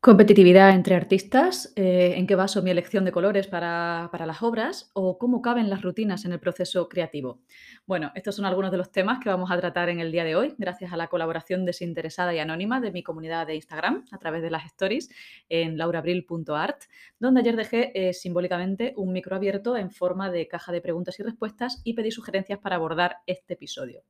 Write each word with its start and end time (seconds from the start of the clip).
Competitividad 0.00 0.76
entre 0.76 0.94
artistas, 0.94 1.72
eh, 1.74 2.14
¿en 2.16 2.28
qué 2.28 2.36
baso 2.36 2.62
mi 2.62 2.70
elección 2.70 3.04
de 3.04 3.10
colores 3.10 3.48
para, 3.48 4.08
para 4.12 4.26
las 4.26 4.44
obras 4.44 4.92
o 4.94 5.18
cómo 5.18 5.42
caben 5.42 5.68
las 5.68 5.82
rutinas 5.82 6.24
en 6.24 6.30
el 6.30 6.38
proceso 6.38 6.88
creativo? 6.88 7.40
Bueno, 7.84 8.12
estos 8.14 8.36
son 8.36 8.44
algunos 8.44 8.70
de 8.70 8.76
los 8.76 8.92
temas 8.92 9.18
que 9.18 9.28
vamos 9.28 9.50
a 9.50 9.58
tratar 9.58 9.88
en 9.88 9.98
el 9.98 10.12
día 10.12 10.22
de 10.22 10.36
hoy, 10.36 10.54
gracias 10.56 10.92
a 10.92 10.96
la 10.96 11.08
colaboración 11.08 11.64
desinteresada 11.64 12.32
y 12.32 12.38
anónima 12.38 12.80
de 12.80 12.92
mi 12.92 13.02
comunidad 13.02 13.48
de 13.48 13.56
Instagram 13.56 14.04
a 14.12 14.18
través 14.18 14.40
de 14.40 14.50
las 14.50 14.66
stories 14.66 15.10
en 15.48 15.76
laurabril.art, 15.76 16.82
donde 17.18 17.40
ayer 17.40 17.56
dejé 17.56 17.90
eh, 17.92 18.12
simbólicamente 18.12 18.94
un 18.96 19.12
micro 19.12 19.34
abierto 19.34 19.76
en 19.76 19.90
forma 19.90 20.30
de 20.30 20.46
caja 20.46 20.70
de 20.70 20.80
preguntas 20.80 21.18
y 21.18 21.24
respuestas 21.24 21.80
y 21.82 21.94
pedí 21.94 22.12
sugerencias 22.12 22.60
para 22.60 22.76
abordar 22.76 23.16
este 23.26 23.54
episodio. 23.54 24.04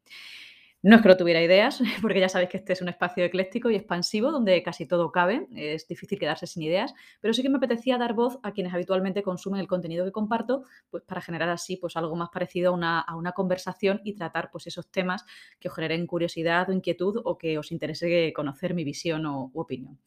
No 0.81 0.95
es 0.95 1.03
que 1.03 1.09
no 1.09 1.17
tuviera 1.17 1.43
ideas, 1.43 1.81
porque 2.03 2.21
ya 2.21 2.29
sabéis 2.29 2.51
que 2.51 2.57
este 2.59 2.73
es 2.73 2.81
un 2.81 2.89
espacio 2.89 3.25
ecléctico 3.25 3.69
y 3.69 3.75
expansivo 3.75 4.31
donde 4.31 4.63
casi 4.63 4.87
todo 4.87 5.11
cabe, 5.11 5.49
es 5.57 5.89
difícil 5.89 6.21
quedarse 6.21 6.47
sin 6.47 6.63
ideas, 6.63 6.95
pero 7.21 7.35
sí 7.35 7.43
que 7.43 7.49
me 7.49 7.57
apetecía 7.57 7.99
dar 7.99 8.15
voz 8.15 8.39
a 8.45 8.53
quienes 8.53 8.73
habitualmente 8.73 9.23
consumen 9.25 9.61
el 9.61 9.67
contenido 9.67 10.05
que 10.05 10.13
comparto, 10.13 10.63
pues 10.89 11.03
para 11.03 11.21
generar 11.21 11.49
así 11.49 11.77
pues 11.79 11.97
algo 11.97 12.15
más 12.15 12.29
parecido 12.33 12.71
a 12.71 12.75
una, 12.75 13.01
a 13.01 13.17
una 13.17 13.33
conversación 13.33 14.01
y 14.05 14.15
tratar 14.15 14.51
pues 14.53 14.69
esos 14.69 14.89
temas 14.89 15.25
que 15.59 15.69
os 15.69 15.75
generen 15.75 16.07
curiosidad 16.07 16.71
o 16.71 16.73
inquietud 16.73 17.23
o 17.25 17.39
que 17.39 17.59
os 17.59 17.73
interese 17.73 18.33
conocer 18.33 18.73
mi 18.75 18.85
visión 18.85 19.27
o 19.27 19.51
u 19.53 19.61
opinión. 19.61 19.99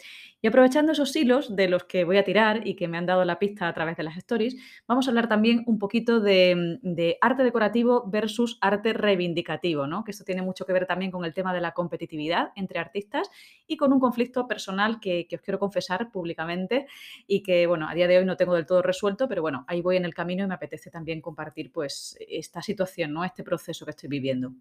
Y 0.41 0.47
aprovechando 0.47 0.93
esos 0.93 1.13
hilos 1.17 1.53
de 1.53 1.67
los 1.67 1.83
que 1.83 2.05
voy 2.05 2.17
a 2.17 2.23
tirar 2.23 2.65
y 2.65 2.75
que 2.75 2.87
me 2.87 2.97
han 2.97 3.05
dado 3.05 3.25
la 3.25 3.39
pista 3.39 3.67
a 3.67 3.73
través 3.73 3.97
de 3.97 4.03
las 4.03 4.15
stories, 4.15 4.55
vamos 4.87 5.07
a 5.07 5.11
hablar 5.11 5.27
también 5.27 5.63
un 5.67 5.79
poquito 5.79 6.21
de, 6.21 6.79
de 6.81 7.17
arte 7.19 7.43
decorativo 7.43 8.09
versus 8.09 8.57
arte 8.61 8.93
reivindicativo, 8.93 9.85
¿no? 9.85 10.05
que 10.05 10.11
esto 10.11 10.23
tiene 10.23 10.41
mucho 10.41 10.60
que 10.65 10.73
ver 10.73 10.85
también 10.85 11.11
con 11.11 11.25
el 11.25 11.33
tema 11.33 11.53
de 11.53 11.61
la 11.61 11.71
competitividad 11.71 12.51
entre 12.55 12.79
artistas 12.79 13.29
y 13.67 13.77
con 13.77 13.93
un 13.93 13.99
conflicto 13.99 14.47
personal 14.47 14.99
que, 14.99 15.27
que, 15.27 15.35
os 15.35 15.41
quiero 15.41 15.59
confesar 15.59 16.11
públicamente 16.11 16.87
y 17.27 17.43
que, 17.43 17.67
bueno, 17.67 17.87
a 17.89 17.93
día 17.93 18.07
de 18.07 18.17
hoy 18.17 18.25
no 18.25 18.37
tengo 18.37 18.55
del 18.55 18.65
todo 18.65 18.81
resuelto, 18.81 19.27
pero 19.27 19.41
bueno, 19.41 19.65
ahí 19.67 19.81
voy 19.81 19.97
en 19.97 20.05
el 20.05 20.13
camino 20.13 20.43
y 20.43 20.47
me 20.47 20.53
apetece 20.53 20.89
también 20.89 21.21
compartir 21.21 21.71
pues 21.71 22.17
esta 22.27 22.61
situación, 22.61 23.13
¿no? 23.13 23.23
Este 23.23 23.43
proceso 23.43 23.85
que 23.85 23.91
estoy 23.91 24.09
viviendo. 24.09 24.53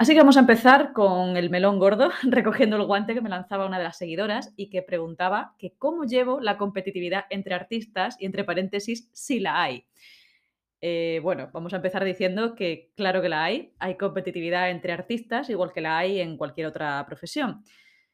Así 0.00 0.14
que 0.14 0.20
vamos 0.20 0.38
a 0.38 0.40
empezar 0.40 0.94
con 0.94 1.36
el 1.36 1.50
melón 1.50 1.78
gordo, 1.78 2.10
recogiendo 2.22 2.76
el 2.76 2.86
guante 2.86 3.12
que 3.12 3.20
me 3.20 3.28
lanzaba 3.28 3.66
una 3.66 3.76
de 3.76 3.84
las 3.84 3.98
seguidoras 3.98 4.50
y 4.56 4.70
que 4.70 4.80
preguntaba 4.80 5.54
que 5.58 5.74
cómo 5.76 6.04
llevo 6.04 6.40
la 6.40 6.56
competitividad 6.56 7.26
entre 7.28 7.54
artistas 7.54 8.16
y 8.18 8.24
entre 8.24 8.44
paréntesis 8.44 9.10
si 9.12 9.40
la 9.40 9.62
hay. 9.62 9.84
Eh, 10.80 11.20
bueno, 11.22 11.50
vamos 11.52 11.72
a 11.72 11.76
empezar 11.76 12.04
diciendo 12.04 12.54
que 12.54 12.90
claro 12.96 13.20
que 13.20 13.28
la 13.28 13.44
hay, 13.44 13.74
hay 13.78 13.96
competitividad 13.96 14.70
entre 14.70 14.92
artistas, 14.92 15.50
igual 15.50 15.72
que 15.72 15.82
la 15.82 15.98
hay 15.98 16.20
en 16.20 16.36
cualquier 16.36 16.66
otra 16.66 17.04
profesión. 17.06 17.62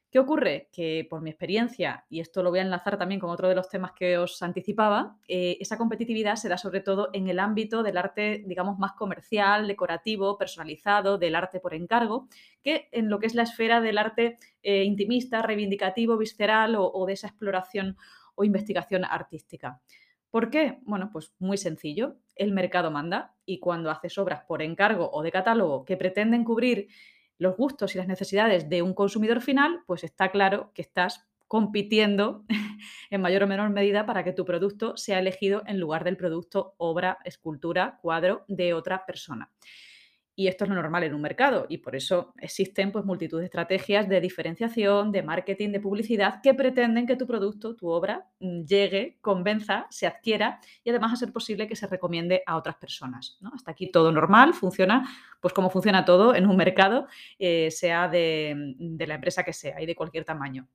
¿Qué 0.09 0.19
ocurre? 0.19 0.69
Que 0.71 1.05
por 1.09 1.21
mi 1.21 1.29
experiencia, 1.29 2.05
y 2.09 2.21
esto 2.21 2.41
lo 2.41 2.49
voy 2.49 2.59
a 2.59 2.61
enlazar 2.61 2.97
también 2.97 3.19
con 3.19 3.29
otro 3.29 3.49
de 3.49 3.55
los 3.55 3.67
temas 3.69 3.91
que 3.91 4.17
os 4.17 4.41
anticipaba, 4.41 5.17
eh, 5.27 5.57
esa 5.59 5.77
competitividad 5.77 6.35
se 6.37 6.47
da 6.47 6.57
sobre 6.57 6.79
todo 6.79 7.09
en 7.11 7.27
el 7.27 7.39
ámbito 7.39 7.83
del 7.83 7.97
arte, 7.97 8.43
digamos, 8.47 8.79
más 8.79 8.93
comercial, 8.93 9.67
decorativo, 9.67 10.37
personalizado, 10.37 11.17
del 11.17 11.35
arte 11.35 11.59
por 11.59 11.73
encargo, 11.73 12.29
que 12.63 12.87
en 12.93 13.09
lo 13.09 13.19
que 13.19 13.27
es 13.27 13.35
la 13.35 13.43
esfera 13.43 13.81
del 13.81 13.97
arte 13.97 14.37
eh, 14.63 14.83
intimista, 14.83 15.41
reivindicativo, 15.41 16.17
visceral 16.17 16.75
o, 16.75 16.89
o 16.89 17.05
de 17.05 17.13
esa 17.13 17.27
exploración 17.27 17.97
o 18.35 18.45
investigación 18.45 19.03
artística. 19.03 19.81
¿Por 20.29 20.49
qué? 20.49 20.79
Bueno, 20.83 21.09
pues 21.11 21.33
muy 21.39 21.57
sencillo. 21.57 22.15
El 22.37 22.51
mercado 22.51 22.91
manda 22.91 23.35
y 23.45 23.59
cuando 23.59 23.91
haces 23.91 24.17
obras 24.17 24.43
por 24.47 24.61
encargo 24.61 25.09
o 25.11 25.23
de 25.23 25.31
catálogo 25.31 25.85
que 25.85 25.97
pretenden 25.97 26.43
cubrir 26.43 26.87
los 27.37 27.55
gustos 27.55 27.93
y 27.93 27.97
las 27.97 28.07
necesidades 28.07 28.69
de 28.69 28.81
un 28.81 28.93
consumidor 28.93 29.41
final, 29.41 29.83
pues 29.85 30.03
está 30.03 30.31
claro 30.31 30.71
que 30.73 30.81
estás 30.81 31.27
compitiendo 31.47 32.45
en 33.09 33.21
mayor 33.21 33.43
o 33.43 33.47
menor 33.47 33.69
medida 33.69 34.05
para 34.05 34.23
que 34.23 34.33
tu 34.33 34.45
producto 34.45 34.97
sea 34.97 35.19
elegido 35.19 35.63
en 35.65 35.79
lugar 35.79 36.03
del 36.03 36.17
producto, 36.17 36.75
obra, 36.77 37.19
escultura, 37.23 37.99
cuadro 38.01 38.43
de 38.47 38.73
otra 38.73 39.05
persona. 39.05 39.51
Y 40.39 40.47
esto 40.47 40.65
es 40.65 40.69
lo 40.69 40.75
normal 40.75 41.03
en 41.03 41.15
un 41.15 41.21
mercado 41.21 41.65
y 41.67 41.79
por 41.79 41.95
eso 41.95 42.31
existen 42.37 42.91
pues, 42.91 43.03
multitud 43.03 43.39
de 43.39 43.45
estrategias 43.45 44.07
de 44.07 44.21
diferenciación, 44.21 45.11
de 45.11 45.23
marketing, 45.23 45.71
de 45.71 45.79
publicidad 45.79 46.41
que 46.43 46.53
pretenden 46.53 47.07
que 47.07 47.15
tu 47.15 47.25
producto, 47.25 47.75
tu 47.75 47.89
obra, 47.89 48.27
mm, 48.39 48.61
llegue, 48.63 49.17
convenza, 49.21 49.87
se 49.89 50.05
adquiera 50.05 50.59
y 50.83 50.91
además 50.91 51.13
a 51.13 51.15
ser 51.15 51.33
posible 51.33 51.67
que 51.67 51.75
se 51.75 51.87
recomiende 51.87 52.43
a 52.45 52.55
otras 52.55 52.75
personas. 52.75 53.39
¿no? 53.41 53.49
Hasta 53.51 53.71
aquí 53.71 53.89
todo 53.89 54.11
normal, 54.11 54.53
funciona 54.53 55.09
pues 55.41 55.55
como 55.55 55.71
funciona 55.71 56.05
todo 56.05 56.35
en 56.35 56.45
un 56.45 56.55
mercado, 56.55 57.07
eh, 57.39 57.71
sea 57.71 58.07
de, 58.07 58.75
de 58.77 59.07
la 59.07 59.15
empresa 59.15 59.41
que 59.41 59.53
sea 59.53 59.81
y 59.81 59.87
de 59.87 59.95
cualquier 59.95 60.23
tamaño. 60.23 60.67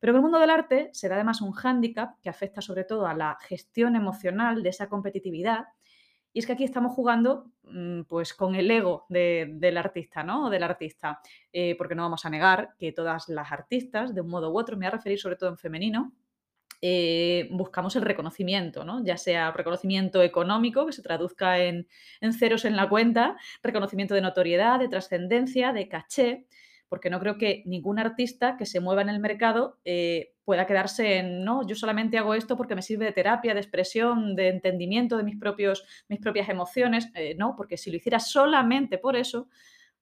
Pero 0.00 0.10
en 0.10 0.16
el 0.16 0.22
mundo 0.22 0.40
del 0.40 0.50
arte 0.50 0.90
se 0.92 1.08
da 1.08 1.14
además 1.14 1.40
un 1.42 1.52
hándicap 1.52 2.20
que 2.20 2.28
afecta 2.28 2.60
sobre 2.60 2.82
todo 2.82 3.06
a 3.06 3.14
la 3.14 3.38
gestión 3.40 3.94
emocional 3.94 4.64
de 4.64 4.70
esa 4.70 4.88
competitividad 4.88 5.66
y 6.36 6.40
es 6.40 6.46
que 6.46 6.52
aquí 6.52 6.64
estamos 6.64 6.92
jugando 6.92 7.50
mm, 7.62 8.02
pues 8.02 8.34
con 8.34 8.54
el 8.56 8.70
ego 8.70 9.06
de, 9.08 9.54
del 9.54 9.78
artista, 9.78 10.22
¿no? 10.22 10.48
O 10.48 10.50
del 10.50 10.64
artista. 10.64 11.18
Eh, 11.50 11.74
porque 11.78 11.94
no 11.94 12.02
vamos 12.02 12.26
a 12.26 12.28
negar 12.28 12.74
que 12.78 12.92
todas 12.92 13.30
las 13.30 13.50
artistas, 13.50 14.14
de 14.14 14.20
un 14.20 14.28
modo 14.28 14.52
u 14.52 14.58
otro, 14.58 14.76
me 14.76 14.84
voy 14.84 14.88
a 14.88 14.96
referir 14.98 15.18
sobre 15.18 15.36
todo 15.36 15.48
en 15.48 15.56
femenino, 15.56 16.12
eh, 16.82 17.48
buscamos 17.52 17.96
el 17.96 18.02
reconocimiento, 18.02 18.84
¿no? 18.84 19.02
ya 19.02 19.16
sea 19.16 19.50
reconocimiento 19.50 20.22
económico, 20.22 20.84
que 20.84 20.92
se 20.92 21.00
traduzca 21.00 21.58
en, 21.58 21.88
en 22.20 22.34
ceros 22.34 22.66
en 22.66 22.76
la 22.76 22.86
cuenta, 22.86 23.38
reconocimiento 23.62 24.14
de 24.14 24.20
notoriedad, 24.20 24.78
de 24.78 24.88
trascendencia, 24.88 25.72
de 25.72 25.88
caché, 25.88 26.44
porque 26.88 27.10
no 27.10 27.20
creo 27.20 27.38
que 27.38 27.62
ningún 27.66 27.98
artista 27.98 28.56
que 28.56 28.66
se 28.66 28.80
mueva 28.80 29.02
en 29.02 29.08
el 29.08 29.20
mercado 29.20 29.78
eh, 29.84 30.34
pueda 30.44 30.66
quedarse 30.66 31.18
en, 31.18 31.44
no, 31.44 31.66
yo 31.66 31.74
solamente 31.74 32.18
hago 32.18 32.34
esto 32.34 32.56
porque 32.56 32.74
me 32.74 32.82
sirve 32.82 33.06
de 33.06 33.12
terapia, 33.12 33.54
de 33.54 33.60
expresión, 33.60 34.36
de 34.36 34.48
entendimiento 34.48 35.16
de 35.16 35.24
mis, 35.24 35.36
propios, 35.36 35.84
mis 36.08 36.20
propias 36.20 36.48
emociones. 36.48 37.10
Eh, 37.14 37.34
no, 37.36 37.54
porque 37.56 37.76
si 37.76 37.90
lo 37.90 37.96
hicieras 37.96 38.30
solamente 38.30 38.98
por 38.98 39.16
eso, 39.16 39.48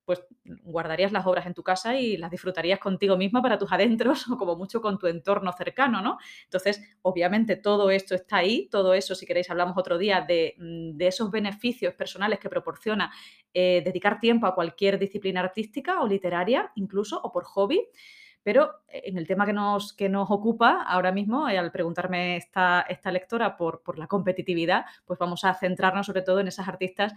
pues 0.04 0.24
guardarías 0.62 1.12
las 1.12 1.26
obras 1.26 1.46
en 1.46 1.54
tu 1.54 1.62
casa 1.62 1.98
y 1.98 2.16
las 2.16 2.30
disfrutarías 2.30 2.78
contigo 2.78 3.16
misma 3.16 3.42
para 3.42 3.58
tus 3.58 3.72
adentros 3.72 4.26
o 4.30 4.36
como 4.36 4.56
mucho 4.56 4.80
con 4.80 4.98
tu 4.98 5.06
entorno 5.06 5.52
cercano, 5.52 6.02
¿no? 6.02 6.18
Entonces, 6.44 6.80
obviamente 7.02 7.56
todo 7.56 7.90
esto 7.90 8.14
está 8.14 8.38
ahí, 8.38 8.68
todo 8.70 8.94
eso, 8.94 9.14
si 9.14 9.26
queréis, 9.26 9.50
hablamos 9.50 9.76
otro 9.76 9.98
día 9.98 10.20
de, 10.20 10.54
mm, 10.58 10.96
de 10.96 11.06
esos 11.06 11.30
beneficios 11.30 11.94
personales 11.94 12.38
que 12.38 12.48
proporciona 12.48 13.10
eh, 13.52 13.82
dedicar 13.84 14.18
tiempo 14.20 14.46
a 14.46 14.54
cualquier 14.54 14.98
disciplina 14.98 15.40
artística 15.40 16.00
o 16.00 16.06
literaria, 16.06 16.72
incluso, 16.74 17.20
o 17.22 17.32
por 17.32 17.44
hobby. 17.44 17.80
Pero 18.44 18.82
eh, 18.86 19.02
en 19.06 19.18
el 19.18 19.26
tema 19.26 19.46
que 19.46 19.52
nos, 19.52 19.92
que 19.92 20.08
nos 20.08 20.30
ocupa 20.30 20.82
ahora 20.82 21.10
mismo, 21.10 21.48
eh, 21.48 21.58
al 21.58 21.72
preguntarme 21.72 22.36
esta, 22.36 22.82
esta 22.88 23.10
lectora 23.10 23.56
por, 23.56 23.82
por 23.82 23.98
la 23.98 24.06
competitividad, 24.06 24.84
pues 25.04 25.18
vamos 25.18 25.44
a 25.44 25.54
centrarnos 25.54 26.06
sobre 26.06 26.22
todo 26.22 26.38
en 26.38 26.46
esas 26.46 26.68
artistas 26.68 27.14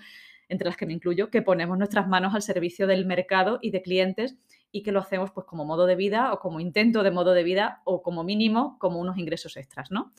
entre 0.49 0.67
las 0.67 0.77
que 0.77 0.85
me 0.85 0.93
incluyo, 0.93 1.29
que 1.29 1.41
ponemos 1.41 1.77
nuestras 1.77 2.07
manos 2.07 2.33
al 2.33 2.41
servicio 2.41 2.87
del 2.87 3.05
mercado 3.05 3.59
y 3.61 3.71
de 3.71 3.81
clientes 3.81 4.37
y 4.71 4.81
que 4.81 4.91
lo 4.91 4.99
hacemos 4.99 5.31
pues 5.31 5.45
como 5.45 5.65
modo 5.65 5.85
de 5.85 5.95
vida 5.95 6.33
o 6.33 6.39
como 6.39 6.59
intento 6.59 7.03
de 7.03 7.11
modo 7.11 7.33
de 7.33 7.43
vida 7.43 7.81
o 7.83 8.01
como 8.01 8.23
mínimo 8.23 8.77
como 8.79 8.99
unos 8.99 9.17
ingresos 9.17 9.57
extras, 9.57 9.91
¿no? 9.91 10.13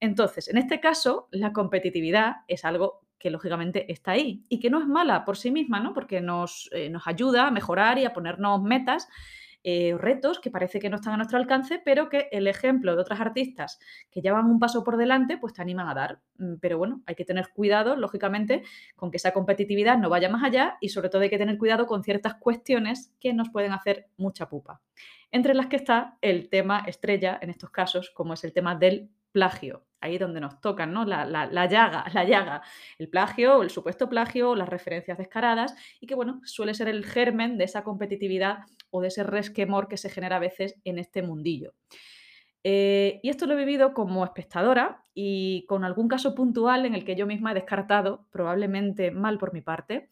Entonces, 0.00 0.48
en 0.48 0.58
este 0.58 0.80
caso, 0.80 1.28
la 1.30 1.52
competitividad 1.52 2.36
es 2.48 2.64
algo 2.64 3.02
que 3.18 3.30
lógicamente 3.30 3.90
está 3.92 4.12
ahí 4.12 4.44
y 4.48 4.58
que 4.58 4.68
no 4.68 4.80
es 4.80 4.86
mala 4.86 5.24
por 5.24 5.36
sí 5.36 5.52
misma, 5.52 5.78
¿no? 5.78 5.94
Porque 5.94 6.20
nos, 6.20 6.68
eh, 6.72 6.90
nos 6.90 7.06
ayuda 7.06 7.46
a 7.46 7.50
mejorar 7.52 7.98
y 7.98 8.04
a 8.04 8.12
ponernos 8.12 8.60
metas 8.62 9.08
eh, 9.64 9.96
retos 9.98 10.40
que 10.40 10.50
parece 10.50 10.80
que 10.80 10.90
no 10.90 10.96
están 10.96 11.14
a 11.14 11.16
nuestro 11.16 11.38
alcance, 11.38 11.80
pero 11.84 12.08
que 12.08 12.28
el 12.32 12.46
ejemplo 12.46 12.94
de 12.94 13.02
otras 13.02 13.20
artistas 13.20 13.78
que 14.10 14.20
llevan 14.20 14.46
un 14.46 14.58
paso 14.58 14.82
por 14.82 14.96
delante, 14.96 15.38
pues 15.38 15.52
te 15.52 15.62
animan 15.62 15.88
a 15.88 15.94
dar. 15.94 16.20
Mm, 16.38 16.54
pero 16.60 16.78
bueno, 16.78 17.02
hay 17.06 17.14
que 17.14 17.24
tener 17.24 17.48
cuidado, 17.54 17.96
lógicamente, 17.96 18.62
con 18.96 19.10
que 19.10 19.18
esa 19.18 19.32
competitividad 19.32 19.98
no 19.98 20.08
vaya 20.08 20.28
más 20.28 20.42
allá 20.42 20.76
y 20.80 20.88
sobre 20.88 21.08
todo 21.08 21.22
hay 21.22 21.30
que 21.30 21.38
tener 21.38 21.58
cuidado 21.58 21.86
con 21.86 22.02
ciertas 22.02 22.34
cuestiones 22.34 23.14
que 23.20 23.32
nos 23.32 23.50
pueden 23.50 23.72
hacer 23.72 24.08
mucha 24.16 24.48
pupa. 24.48 24.80
Entre 25.30 25.54
las 25.54 25.66
que 25.66 25.76
está 25.76 26.18
el 26.20 26.48
tema 26.48 26.84
estrella 26.86 27.38
en 27.40 27.50
estos 27.50 27.70
casos, 27.70 28.10
como 28.10 28.34
es 28.34 28.44
el 28.44 28.52
tema 28.52 28.74
del 28.74 29.10
plagio, 29.32 29.84
ahí 30.02 30.18
donde 30.18 30.40
nos 30.40 30.60
tocan, 30.60 30.92
¿no? 30.92 31.04
La, 31.04 31.24
llaga, 31.66 32.04
la 32.12 32.24
llaga, 32.24 32.62
el 32.98 33.08
plagio, 33.08 33.62
el 33.62 33.70
supuesto 33.70 34.08
plagio, 34.08 34.54
las 34.54 34.68
referencias 34.68 35.16
descaradas, 35.16 35.74
y 36.00 36.06
que, 36.06 36.14
bueno, 36.14 36.40
suele 36.44 36.74
ser 36.74 36.88
el 36.88 37.06
germen 37.06 37.56
de 37.56 37.64
esa 37.64 37.84
competitividad 37.84 38.58
o 38.90 39.00
de 39.00 39.08
ese 39.08 39.22
resquemor 39.22 39.88
que 39.88 39.96
se 39.96 40.10
genera 40.10 40.36
a 40.36 40.40
veces 40.40 40.76
en 40.84 40.98
este 40.98 41.22
mundillo. 41.22 41.72
Eh, 42.64 43.20
y 43.22 43.28
esto 43.28 43.46
lo 43.46 43.54
he 43.54 43.56
vivido 43.56 43.92
como 43.92 44.24
espectadora 44.24 45.04
y 45.14 45.64
con 45.68 45.84
algún 45.84 46.06
caso 46.06 46.34
puntual 46.34 46.86
en 46.86 46.94
el 46.94 47.04
que 47.04 47.16
yo 47.16 47.26
misma 47.26 47.52
he 47.52 47.54
descartado, 47.54 48.26
probablemente 48.30 49.10
mal 49.10 49.38
por 49.38 49.52
mi 49.52 49.62
parte, 49.62 50.10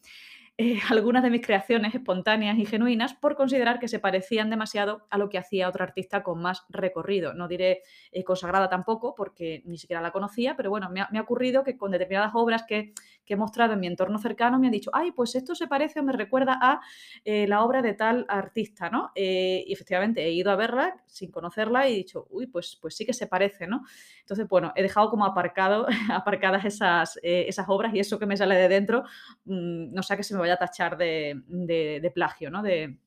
eh, 0.61 0.79
algunas 0.91 1.23
de 1.23 1.31
mis 1.31 1.43
creaciones 1.43 1.95
espontáneas 1.95 2.55
y 2.59 2.67
genuinas 2.67 3.15
por 3.15 3.35
considerar 3.35 3.79
que 3.79 3.87
se 3.87 3.97
parecían 3.97 4.51
demasiado 4.51 5.07
a 5.09 5.17
lo 5.17 5.27
que 5.27 5.39
hacía 5.39 5.67
otro 5.67 5.83
artista 5.83 6.21
con 6.21 6.39
más 6.39 6.65
recorrido. 6.69 7.33
No 7.33 7.47
diré 7.47 7.81
eh, 8.11 8.23
consagrada 8.23 8.69
tampoco, 8.69 9.15
porque 9.15 9.63
ni 9.65 9.79
siquiera 9.79 10.03
la 10.03 10.11
conocía, 10.11 10.55
pero 10.55 10.69
bueno, 10.69 10.91
me 10.91 11.01
ha, 11.01 11.21
ocurrido 11.21 11.63
que 11.63 11.77
con 11.77 11.89
determinadas 11.89 12.33
obras 12.35 12.63
que, 12.67 12.93
he 13.31 13.35
mostrado 13.37 13.71
en 13.75 13.79
mi 13.79 13.87
entorno 13.87 14.19
cercano 14.19 14.59
me 14.59 14.67
han 14.67 14.73
dicho, 14.73 14.91
ay, 14.93 15.13
pues 15.13 15.35
esto 15.35 15.55
se 15.55 15.65
parece 15.65 16.01
o 16.01 16.03
me 16.03 16.11
recuerda 16.11 16.59
a 16.61 16.81
eh, 17.23 17.47
la 17.47 17.63
obra 17.63 17.81
de 17.81 17.93
tal 17.93 18.25
artista, 18.27 18.89
¿no? 18.89 19.11
y 19.15 19.71
efectivamente 19.71 20.21
he 20.21 20.33
ido 20.33 20.51
a 20.51 20.57
verla 20.57 21.01
sin 21.07 21.31
conocerla 21.31 21.87
y 21.87 21.93
he 21.93 21.95
dicho, 21.95 22.27
uy, 22.29 22.47
pues, 22.47 22.77
pues 22.81 22.93
sí 22.93 23.05
que 23.05 23.13
se 23.13 23.27
parece, 23.27 23.67
¿no? 23.67 23.83
Entonces, 24.19 24.49
bueno, 24.49 24.73
he 24.75 24.81
dejado 24.81 25.09
como 25.09 25.23
aparcado, 25.23 25.87
aparcadas 26.11 26.65
esas, 26.65 27.17
esas 27.23 27.69
obras 27.69 27.95
y 27.95 28.01
eso 28.01 28.19
que 28.19 28.25
me 28.25 28.35
sale 28.35 28.55
de 28.55 28.67
dentro, 28.67 29.03
mm, 29.45 29.93
no 29.93 30.03
sé 30.03 30.17
que 30.17 30.23
se 30.23 30.33
me 30.33 30.41
vaya 30.41 30.50
a 30.53 30.57
tachar 30.57 30.97
de, 30.97 32.11
plagio, 32.13 32.49
¿no? 32.49 32.61
De, 32.63 32.97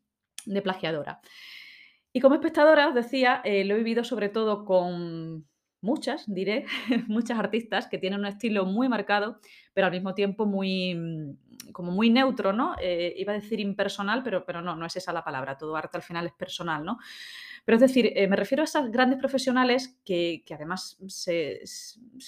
plagiadora. 0.63 1.21
Y 2.13 2.21
como 2.21 2.37
espectadora, 2.37 2.89
os 2.89 2.95
decía, 2.95 3.41
eh, 3.45 3.65
lo 3.65 3.75
he 3.75 3.79
vivido 3.79 4.05
sobre 4.05 4.29
todo 4.29 4.65
con 4.65 5.47
muchas, 5.81 6.25
diré, 6.27 6.65
muchas 7.09 7.39
artistas 7.39 7.89
que 7.89 7.99
tienen 7.99 8.21
un 8.21 8.27
estilo 8.27 8.65
muy 8.65 8.89
marcado, 8.89 9.39
pero 9.73 9.87
al 9.87 9.93
mismo 9.93 10.15
tiempo 10.15 10.47
muy, 10.47 10.95
mm, 10.95 11.73
como 11.73 11.93
muy 11.93 12.11
neutro, 12.11 12.53
¿no? 12.53 12.75
Eh, 12.81 13.15
iba 13.17 13.33
a 13.33 13.37
decir 13.37 13.61
impersonal, 13.61 14.23
pero, 14.23 14.45
pero 14.45 14.63
no, 14.63 14.75
no 14.77 14.87
es 14.87 14.97
esa 14.97 15.13
la 15.13 15.25
palabra, 15.25 15.59
todo 15.59 15.77
arte 15.77 15.97
al 15.97 16.03
final 16.03 16.27
es 16.27 16.33
personal, 16.33 16.85
¿no? 16.85 16.99
Pero 17.65 17.77
es 17.77 17.81
decir, 17.81 18.13
eh, 18.15 18.29
me 18.29 18.37
refiero 18.37 18.63
a 18.63 18.65
esas 18.65 18.91
grandes 18.91 19.19
profesionales 19.19 19.99
que, 20.05 20.45
además 20.55 20.99
se, 21.09 21.63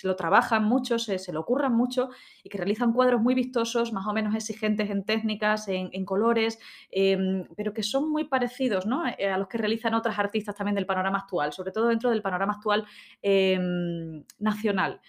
lo 0.02 0.16
trabajan 0.16 0.64
mucho, 0.64 0.98
se, 0.98 1.32
lo 1.32 1.40
ocurran 1.40 1.74
mucho 1.74 2.08
y 2.42 2.48
que 2.48 2.58
realizan 2.58 2.92
cuadros 2.92 3.20
muy 3.20 3.34
vistosos, 3.34 3.92
más 3.92 4.06
o 4.06 4.12
menos 4.12 4.34
exigentes 4.34 4.88
en 4.90 5.04
técnicas, 5.04 5.68
en, 5.68 6.04
colores, 6.04 6.58
em, 6.90 7.46
pero 7.56 7.74
que 7.74 7.82
son 7.82 8.10
muy 8.10 8.24
parecidos 8.24 8.86
eh, 9.18 9.26
a 9.28 9.38
los 9.38 9.48
que 9.48 9.58
realizan 9.58 9.94
otras 9.94 10.18
artistas 10.18 10.54
también 10.54 10.74
del 10.74 10.86
panorama 10.86 11.18
actual, 11.18 11.52
sobre 11.52 11.72
todo 11.72 11.88
dentro 11.88 12.10
del 12.10 12.22
panorama 12.22 12.54
actual 12.54 12.86
em, 13.22 14.24
nacional. 14.38 15.00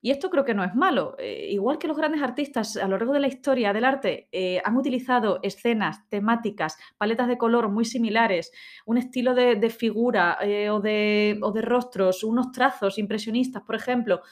Y 0.00 0.10
esto 0.10 0.30
creo 0.30 0.44
que 0.44 0.54
no 0.54 0.62
es 0.62 0.74
malo. 0.74 1.16
Eh, 1.18 1.48
igual 1.50 1.78
que 1.78 1.88
los 1.88 1.96
grandes 1.96 2.22
artistas 2.22 2.76
a 2.76 2.86
lo 2.86 2.98
largo 2.98 3.12
de 3.12 3.20
la 3.20 3.26
historia 3.28 3.72
del 3.72 3.84
arte 3.84 4.28
eh, 4.30 4.60
han 4.64 4.76
utilizado 4.76 5.40
escenas, 5.42 6.08
temáticas, 6.08 6.76
paletas 6.98 7.28
de 7.28 7.38
color 7.38 7.68
muy 7.70 7.84
similares, 7.84 8.52
un 8.84 8.98
estilo 8.98 9.34
de, 9.34 9.70
figura 9.70 10.38
eh, 10.42 10.70
o, 10.70 10.80
de, 10.80 11.38
rostros, 11.62 12.24
unos 12.24 12.52
trazos 12.52 12.98
impresionistas, 12.98 13.62
por 13.62 13.74
ejemplo, 13.74 14.22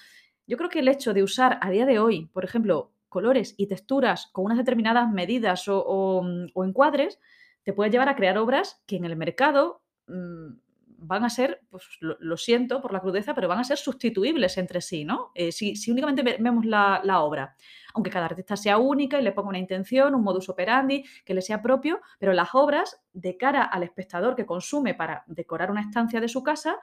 yo 0.46 0.56
creo 0.58 0.68
que 0.68 0.80
el 0.80 0.88
hecho 0.88 1.14
de 1.14 1.22
usar 1.22 1.58
a 1.62 1.70
día 1.70 1.86
de 1.86 1.98
hoy, 1.98 2.26
por 2.26 2.44
ejemplo, 2.44 2.92
colores 3.08 3.54
y 3.56 3.66
texturas 3.66 4.28
con 4.32 4.44
unas 4.44 4.58
determinadas 4.58 5.10
medidas 5.10 5.68
o, 5.68 5.82
o, 5.82 6.64
encuadres, 6.64 7.18
te 7.62 7.72
puede 7.72 7.90
llevar 7.90 8.08
a 8.08 8.16
crear 8.16 8.36
obras 8.36 8.82
que 8.86 8.96
en 8.96 9.06
el 9.06 9.16
mercado 9.16 9.82
mm, 10.06 10.63
van 11.06 11.24
a 11.24 11.30
ser, 11.30 11.60
pues 11.70 11.84
lo, 12.00 12.36
siento 12.36 12.80
por 12.80 12.92
la 12.92 13.00
crudeza, 13.00 13.34
pero 13.34 13.48
van 13.48 13.58
a 13.58 13.64
ser 13.64 13.76
sustituibles 13.76 14.56
entre 14.58 14.80
sí, 14.80 15.04
¿no? 15.04 15.30
Eh, 15.34 15.52
si, 15.52 15.74
únicamente 15.90 16.22
vemos 16.38 16.64
la, 16.64 17.20
obra, 17.20 17.56
aunque 17.94 18.10
cada 18.10 18.26
artista 18.26 18.56
sea 18.56 18.78
única 18.78 19.20
y 19.20 19.22
le 19.22 19.32
ponga 19.32 19.50
una 19.50 19.58
intención, 19.58 20.14
un 20.14 20.22
modus 20.22 20.48
operandi 20.48 21.04
que 21.24 21.34
le 21.34 21.42
sea 21.42 21.62
propio, 21.62 22.00
pero 22.18 22.32
las 22.32 22.54
obras, 22.54 23.02
de 23.12 23.36
cara 23.36 23.62
al 23.62 23.82
espectador 23.82 24.34
que 24.34 24.46
consume 24.46 24.94
para 24.94 25.24
decorar 25.26 25.70
una 25.70 25.82
estancia 25.82 26.20
de 26.20 26.28
su 26.28 26.42
casa, 26.42 26.76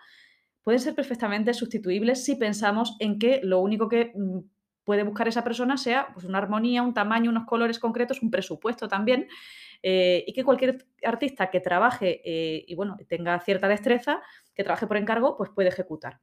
pueden 0.63 0.79
ser 0.79 0.95
perfectamente 0.95 1.53
sustituibles 1.53 2.23
si 2.23 2.35
pensamos 2.35 2.95
en 2.99 3.19
que 3.19 3.41
lo 3.43 3.59
único 3.59 3.89
que 3.89 4.11
mm, 4.15 4.39
puede 4.83 5.03
buscar 5.03 5.27
esa 5.27 5.43
persona 5.43 5.77
sea 5.77 6.09
pues, 6.13 6.25
una 6.25 6.37
armonía, 6.37 6.83
un 6.83 6.93
tamaño, 6.93 7.29
unos 7.29 7.45
colores 7.45 7.79
concretos, 7.79 8.21
un 8.21 8.31
presupuesto 8.31 8.87
también, 8.87 9.27
eh, 9.83 10.23
y 10.27 10.33
que 10.33 10.43
cualquier 10.43 10.85
artista 11.03 11.49
que 11.49 11.59
trabaje 11.59 12.21
eh, 12.23 12.63
y 12.67 12.75
bueno, 12.75 12.97
tenga 13.07 13.39
cierta 13.39 13.67
destreza, 13.67 14.21
que 14.53 14.63
trabaje 14.63 14.87
por 14.87 14.97
encargo, 14.97 15.35
pues 15.37 15.49
puede 15.49 15.69
ejecutar. 15.69 16.19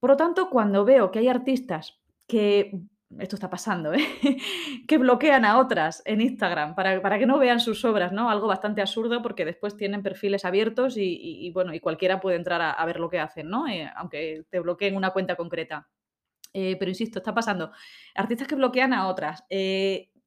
Por 0.00 0.10
lo 0.10 0.16
tanto, 0.16 0.50
cuando 0.50 0.84
veo 0.84 1.10
que 1.10 1.20
hay 1.20 1.28
artistas 1.28 2.00
que, 2.26 2.80
esto 3.18 3.36
está 3.36 3.48
pasando, 3.48 3.94
¿eh? 3.94 4.00
que 4.88 4.98
bloquean 4.98 5.44
a 5.44 5.58
otras 5.58 6.02
en 6.04 6.20
Instagram 6.20 6.74
para, 6.74 7.18
que 7.18 7.26
no 7.26 7.38
vean 7.38 7.60
sus 7.60 7.84
obras, 7.84 8.12
¿no? 8.12 8.28
Algo 8.28 8.48
bastante 8.48 8.80
absurdo 8.80 9.22
porque 9.22 9.44
después 9.44 9.76
tienen 9.76 10.02
perfiles 10.02 10.44
abiertos 10.44 10.96
y, 10.96 11.50
bueno, 11.52 11.72
y 11.74 11.80
cualquiera 11.80 12.20
puede 12.20 12.36
entrar 12.36 12.60
a, 12.60 12.84
ver 12.84 13.00
lo 13.00 13.08
que 13.08 13.20
hacen, 13.20 13.48
¿no? 13.48 13.64
aunque 13.96 14.44
te 14.50 14.60
bloqueen 14.60 14.96
una 14.96 15.10
cuenta 15.10 15.36
concreta. 15.36 15.88
pero 16.52 16.88
insisto, 16.88 17.20
está 17.20 17.34
pasando. 17.34 17.72
Artistas 18.14 18.46
que 18.46 18.56
bloquean 18.56 18.92
a 18.92 19.08
otras 19.08 19.44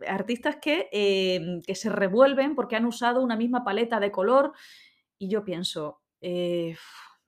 artistas 0.07 0.57
em, 0.63 1.61
que, 1.61 1.75
se 1.75 1.89
revuelven 1.89 2.55
porque 2.55 2.75
han 2.75 2.85
usado 2.85 3.21
una 3.21 3.35
misma 3.35 3.63
paleta 3.63 3.99
de 3.99 4.11
color 4.11 4.53
y 5.17 5.29
yo 5.29 5.43
pienso, 5.43 6.01
eh, 6.21 6.75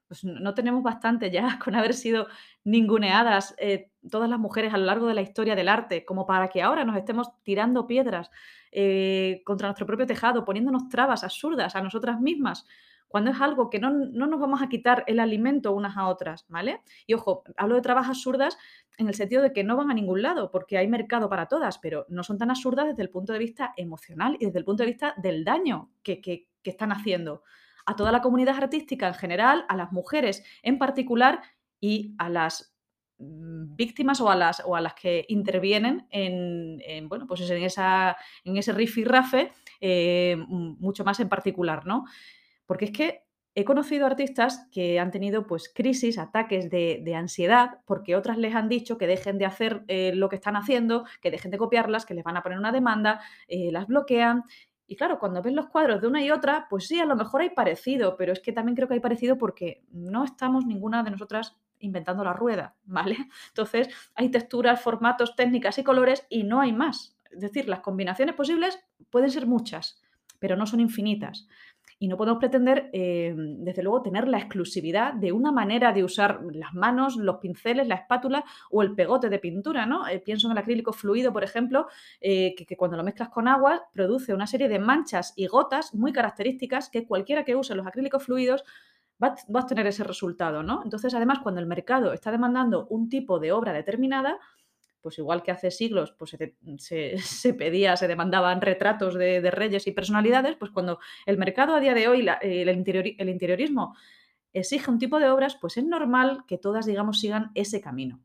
pues 0.07 0.23
no 0.23 0.53
tenemos 0.53 0.83
bastante 0.83 1.31
ya 1.31 1.59
con 1.63 1.75
haber 1.75 1.93
sido 1.93 2.27
ninguneadas 2.63 3.55
eh, 3.57 3.91
todas 4.09 4.29
las 4.29 4.39
mujeres 4.39 4.73
a 4.73 4.77
lo 4.77 4.85
largo 4.85 5.07
de 5.07 5.13
la 5.13 5.21
historia 5.21 5.55
del 5.55 5.69
arte, 5.69 6.05
como 6.05 6.25
para 6.25 6.49
que 6.49 6.61
ahora 6.61 6.85
nos 6.85 6.97
estemos 6.97 7.29
tirando 7.43 7.87
piedras 7.87 8.29
eh, 8.71 9.41
contra 9.45 9.67
nuestro 9.67 9.85
propio 9.85 10.05
tejado, 10.05 10.45
poniéndonos 10.45 10.89
trabas 10.89 11.23
absurdas 11.23 11.75
a 11.75 11.81
nosotras 11.81 12.19
mismas 12.19 12.65
cuando 13.13 13.29
es 13.29 13.39
algo 13.39 13.69
que 13.69 13.77
no, 13.77 13.91
nos 13.91 14.39
vamos 14.39 14.63
a 14.63 14.69
quitar 14.69 15.03
el 15.05 15.19
alimento 15.19 15.71
unas 15.71 15.97
a 15.97 16.07
otras, 16.07 16.47
¿vale? 16.49 16.81
Y 17.05 17.13
ojo, 17.13 17.43
hablo 17.57 17.75
de 17.75 17.81
trabas 17.83 18.09
absurdas 18.09 18.57
en 18.97 19.07
el 19.07 19.13
sentido 19.13 19.43
de 19.43 19.53
que 19.53 19.63
no 19.63 19.77
van 19.77 19.91
a 19.91 19.93
ningún 19.93 20.23
lado, 20.23 20.49
porque 20.49 20.79
hay 20.79 20.87
mercado 20.87 21.29
para 21.29 21.45
todas, 21.45 21.77
pero 21.77 22.07
no 22.09 22.23
son 22.23 22.39
tan 22.39 22.49
absurdas 22.49 22.87
desde 22.87 23.03
el 23.03 23.11
punto 23.11 23.31
de 23.31 23.37
vista 23.37 23.71
emocional 23.77 24.35
y 24.39 24.47
desde 24.47 24.57
el 24.57 24.65
punto 24.65 24.81
de 24.81 24.89
vista 24.89 25.13
del 25.17 25.45
daño 25.45 25.91
que, 26.01 26.47
están 26.63 26.91
haciendo 26.91 27.43
a 27.85 27.95
toda 27.95 28.11
la 28.11 28.23
comunidad 28.23 28.57
artística 28.57 29.07
en 29.07 29.13
general, 29.13 29.65
a 29.69 29.77
las 29.77 29.91
mujeres 29.91 30.43
en 30.63 30.79
particular 30.79 31.43
y 31.79 32.15
a 32.17 32.29
las 32.29 32.75
mm, 33.19 33.75
víctimas 33.75 34.21
o 34.21 34.31
a 34.31 34.35
las, 34.35 34.63
o 34.65 34.75
a 34.75 34.81
las 34.81 34.95
que 34.95 35.23
intervienen 35.29 36.07
en, 36.09 37.07
bueno, 37.09 37.27
pues 37.27 37.47
en, 37.47 37.61
esa, 37.61 38.17
en 38.43 38.57
ese 38.57 38.73
rifirrafe 38.73 39.51
eh, 39.79 40.35
mucho 40.47 41.03
más 41.03 41.19
en 41.19 41.29
particular, 41.29 41.85
¿no? 41.85 42.05
Porque 42.73 42.85
es 42.85 42.91
que 42.91 43.21
he 43.53 43.65
conocido 43.65 44.07
artistas 44.07 44.67
que 44.71 44.99
han 44.99 45.11
tenido 45.11 45.45
pues 45.45 45.71
crisis, 45.71 46.17
ataques 46.17 46.71
de, 46.71 47.13
ansiedad, 47.15 47.81
porque 47.85 48.15
otras 48.15 48.39
les 48.39 48.55
han 48.55 48.67
dicho 48.67 48.97
que 48.97 49.05
dejen 49.05 49.37
de 49.37 49.45
hacer 49.45 49.83
eh, 49.87 50.11
lo 50.15 50.27
que 50.27 50.37
están 50.37 50.55
haciendo, 50.55 51.05
que 51.21 51.29
dejen 51.29 51.51
de 51.51 51.59
copiarlas, 51.59 52.07
que 52.07 52.15
les 52.15 52.23
van 52.23 52.35
a 52.35 52.41
poner 52.41 52.57
una 52.57 52.71
demanda, 52.71 53.21
eh, 53.47 53.71
las 53.71 53.85
bloquean. 53.85 54.45
Y 54.87 54.95
claro, 54.95 55.19
cuando 55.19 55.43
ves 55.43 55.53
los 55.53 55.67
cuadros 55.67 56.01
de 56.01 56.07
una 56.07 56.23
y 56.23 56.31
otra, 56.31 56.65
pues 56.67 56.87
sí, 56.87 56.99
a 56.99 57.05
lo 57.05 57.15
mejor 57.15 57.41
hay 57.41 57.51
parecido, 57.51 58.17
pero 58.17 58.33
es 58.33 58.39
que 58.39 58.53
también 58.53 58.75
creo 58.75 58.87
que 58.87 58.95
hay 58.95 58.99
parecido 58.99 59.37
porque 59.37 59.83
no 59.91 60.23
estamos 60.23 60.65
ninguna 60.65 61.03
de 61.03 61.11
nosotras 61.11 61.55
inventando 61.77 62.23
la 62.23 62.33
rueda, 62.33 62.75
¿vale? 62.85 63.17
Entonces, 63.49 63.87
hay 64.15 64.29
texturas, 64.29 64.81
formatos, 64.81 65.35
técnicas 65.35 65.77
y 65.77 65.83
colores 65.83 66.25
y 66.27 66.41
no 66.41 66.59
hay 66.59 66.73
más. 66.73 67.19
Es 67.29 67.41
decir, 67.41 67.69
las 67.69 67.81
combinaciones 67.81 68.33
posibles 68.33 68.79
pueden 69.11 69.29
ser 69.29 69.45
muchas, 69.45 70.01
pero 70.39 70.55
no 70.55 70.65
son 70.65 70.79
infinitas 70.79 71.47
y 72.03 72.09
no 72.09 72.17
podemos 72.17 72.39
pretender, 72.39 72.89
eh, 72.91 73.33
desde 73.33 73.81
luego, 73.81 74.01
tener 74.01 74.27
la 74.27 74.37
exclusividad 74.37 75.13
de 75.13 75.31
una 75.31 75.53
manera 75.53 75.93
de 75.93 76.03
usar 76.03 76.41
las 76.51 76.73
manos, 76.73 77.15
los 77.15 77.37
pinceles, 77.37 77.87
la 77.87 77.95
espátula 77.95 78.43
o 78.71 78.81
el 78.81 78.93
pegote 78.93 79.29
de 79.29 79.39
pintura, 79.39 79.85
¿no? 79.85 80.05
Eh, 80.09 80.19
pienso 80.19 80.47
en 80.47 80.51
el 80.51 80.57
acrílico 80.57 80.91
fluido, 80.91 81.31
por 81.31 81.45
ejemplo, 81.45 81.87
eh, 82.19 82.55
que, 82.55 82.75
cuando 82.75 82.97
lo 82.97 83.05
mezclas 83.05 83.29
con 83.29 83.47
agua 83.47 83.83
produce 83.93 84.33
una 84.33 84.47
serie 84.47 84.67
de 84.67 84.79
manchas 84.79 85.31
y 85.37 85.47
gotas 85.47 85.95
muy 85.95 86.11
características 86.11 86.89
que 86.89 87.07
cualquiera 87.07 87.45
que 87.45 87.55
use 87.55 87.73
los 87.73 87.87
acrílicos 87.87 88.21
fluidos 88.21 88.65
va, 89.23 89.35
va 89.55 89.61
a 89.61 89.65
tener 89.65 89.87
ese 89.87 90.03
resultado, 90.03 90.61
¿no? 90.61 90.81
Entonces, 90.83 91.13
además, 91.13 91.39
cuando 91.39 91.61
el 91.61 91.67
mercado 91.67 92.11
está 92.11 92.31
demandando 92.31 92.85
un 92.87 93.07
tipo 93.07 93.39
de 93.39 93.53
obra 93.53 93.71
determinada, 93.71 94.39
pues 95.03 95.19
igual 95.19 95.43
que 95.43 95.51
hace 95.51 95.69
siglos 95.69 96.15
pues 96.17 96.35
se, 96.77 97.53
pedía, 97.53 97.95
se 97.97 98.07
demandaban 98.07 98.61
retratos 98.61 99.13
de, 99.13 99.51
reyes 99.51 99.85
y 99.85 99.91
personalidades, 99.91 100.55
pues 100.55 100.71
cuando 100.71 100.99
el 101.27 101.37
mercado 101.37 101.75
a 101.75 101.79
día 101.79 101.93
de 101.93 102.07
hoy, 102.07 102.27
el, 102.41 102.69
interiorismo 103.29 103.95
exige 104.53 104.89
un 104.89 104.97
tipo 104.97 105.19
de 105.19 105.29
obras, 105.29 105.57
pues 105.59 105.77
es 105.77 105.85
normal 105.85 106.45
que 106.47 106.57
todas, 106.57 106.85
digamos, 106.85 107.19
sigan 107.19 107.51
ese 107.53 107.81
camino. 107.81 108.21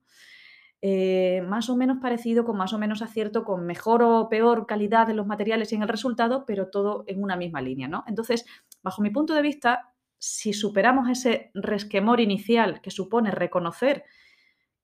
Eh, 0.80 1.42
más 1.49 1.68
o 1.68 1.76
menos 1.76 1.99
parecido, 2.00 2.44
con 2.44 2.56
más 2.56 2.73
o 2.73 2.78
menos 2.78 3.02
acierto, 3.02 3.44
con 3.44 3.66
mejor 3.66 4.02
o 4.02 4.28
peor 4.28 4.66
calidad 4.66 5.11
en 5.11 5.16
los 5.16 5.26
materiales 5.26 5.73
y 5.73 5.75
en 5.75 5.82
el 5.82 5.88
resultado, 5.88 6.44
pero 6.47 6.68
todo 6.68 7.02
en 7.08 7.20
una 7.20 7.35
misma 7.35 7.61
línea, 7.61 7.88
¿no? 7.88 8.04
Entonces, 8.06 8.47
bajo 8.82 9.02
mi 9.02 9.11
punto 9.11 9.35
de 9.35 9.42
vista, 9.42 9.92
si 10.18 10.52
superamos 10.52 11.08
ese 11.08 11.50
resquemor 11.54 12.20
inicial 12.20 12.80
que 12.80 12.92
supone 12.92 13.32
reconocer 13.32 14.04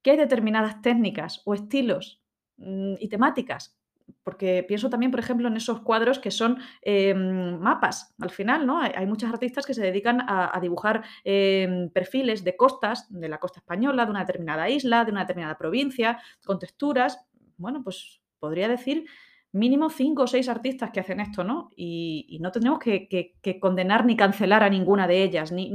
que 0.04 0.12
hay 0.12 0.16
determinadas 0.16 0.80
técnicas 0.82 1.42
o 1.44 1.54
estilos 1.54 2.23
mm, 2.58 2.94
y 3.00 3.08
temáticas 3.08 3.76
porque 4.23 4.64
pienso 4.66 4.90
también, 4.90 5.11
por 5.11 5.20
ejemplo, 5.20 5.49
en 5.49 5.56
esos 5.56 5.80
cuadros 5.80 6.18
que 6.18 6.30
son 6.30 6.58
em, 6.82 7.58
mapas, 7.58 8.14
al 8.18 8.30
final, 8.30 8.66
¿no? 8.66 8.80
Hay, 8.80 9.06
muchos 9.06 9.30
artistas 9.30 9.66
que 9.66 9.75
se 9.75 9.82
dedican 9.82 10.20
a, 10.26 10.58
dibujar 10.61 11.04
em, 11.25 11.90
perfiles 11.90 12.44
de 12.44 12.56
costas, 12.56 13.06
de 13.11 13.28
la 13.28 13.38
costa 13.38 13.61
española, 13.61 14.04
de 14.04 14.11
una 14.11 14.20
determinada 14.20 14.68
isla, 14.68 15.04
de 15.04 15.12
una 15.12 15.20
determinada 15.20 15.56
provincia, 15.56 16.20
con 16.44 16.58
texturas. 16.58 17.26
Bueno, 17.56 17.82
pues 17.82 18.20
podría 18.38 18.68
decir 18.68 19.06
mínimo 19.52 19.88
cinco 19.88 20.25
o 20.25 20.26
seis 20.26 20.49
artistas 20.49 20.90
que 20.90 21.00
hacen 21.00 21.20
esto, 21.20 21.44
¿no? 21.44 21.70
Y, 21.76 22.38
no 22.40 22.50
tenemos 22.50 22.78
que, 22.78 23.58
condenar 23.61 24.04
ni 24.04 24.16
cancelar 24.16 24.64
a 24.64 24.70
ninguna 24.70 25.06
de 25.06 25.23
ellas, 25.23 25.52
ni, 25.52 25.70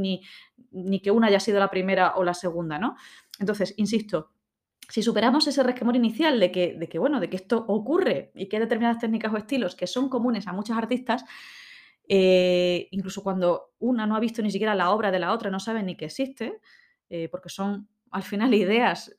ni, 0.72 1.00
que 1.00 1.12
una 1.12 1.28
haya 1.28 1.40
sido 1.40 1.60
la 1.60 1.70
primera 1.70 2.16
o 2.16 2.24
la 2.24 2.34
segunda, 2.34 2.78
¿no? 2.78 2.96
Entonces, 3.40 3.74
insisto, 3.78 4.32
si 4.90 5.04
superamos 5.04 5.48
ese 5.48 5.64
resquemor 5.64 5.96
inicial 5.96 6.40
de 6.40 6.52
que, 6.52 6.74
de 6.74 6.90
que, 6.90 7.00
bueno, 7.00 7.20
de 7.20 7.30
que 7.30 7.38
esto 7.38 7.64
ocurre 7.68 8.32
y 8.36 8.48
que 8.48 8.58
hay 8.58 8.62
determinadas 8.62 9.00
técnicas 9.00 9.32
o 9.34 9.38
estilos 9.38 9.76
que 9.76 9.88
son 9.88 10.10
comunes 10.10 10.48
a 10.48 10.54
muchos 10.54 10.78
artistas, 10.78 11.26
eh, 12.08 12.88
incluso 12.90 13.22
cuando 13.22 13.74
una 13.78 14.08
no 14.08 14.16
ha 14.16 14.20
visto 14.20 14.42
ni 14.42 14.50
siquiera 14.50 14.74
la 14.74 14.90
obra 14.90 15.12
de 15.12 15.20
la 15.20 15.32
otra, 15.32 15.52
no 15.52 15.60
sabe 15.60 15.84
ni 15.84 15.96
que 15.96 16.06
existe, 16.06 16.60
eh, 17.10 17.30
porque 17.30 17.50
son 17.50 17.88
al 18.12 18.24
final 18.24 18.54
ideas 18.56 19.16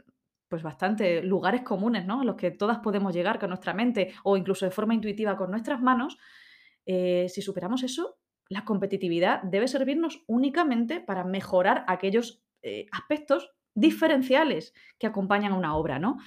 pues 0.48 0.64
bastante 0.64 1.22
lugares 1.22 1.62
comunes, 1.62 2.04
¿no? 2.04 2.22
A 2.22 2.24
los 2.24 2.34
que 2.34 2.50
todas 2.50 2.80
podemos 2.80 3.14
llegar 3.14 3.38
con 3.38 3.50
nuestra 3.50 3.72
mente 3.72 4.12
o 4.24 4.36
incluso 4.36 4.64
de 4.64 4.72
forma 4.72 4.94
intuitiva 4.94 5.36
con 5.36 5.52
nuestras 5.52 5.80
manos, 5.80 6.18
eh, 6.84 7.26
si 7.28 7.40
superamos 7.40 7.84
eso, 7.84 8.18
la 8.48 8.64
competitividad 8.64 9.40
debe 9.44 9.68
servirnos 9.68 10.24
únicamente 10.26 11.00
para 11.00 11.22
mejorar 11.22 11.84
aquellos 11.86 12.42
aspectos 12.92 13.52
diferenciales 13.74 14.74
que 14.98 15.06
acompañan 15.06 15.52
a 15.52 15.58
una 15.58 15.76
obra, 15.76 15.98
¿no? 15.98 16.18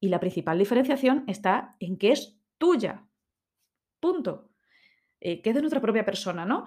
Y 0.00 0.08
la 0.08 0.20
principal 0.20 0.58
diferenciación 0.58 1.24
está 1.26 1.76
en 1.80 1.96
que 1.96 2.12
es 2.12 2.38
tuya. 2.58 3.06
Punto. 4.00 4.50
Eh, 5.20 5.40
que 5.42 5.50
es 5.50 5.56
de 5.56 5.62
nuestra 5.62 5.80
propia 5.80 6.04
persona, 6.04 6.44
¿no? 6.44 6.64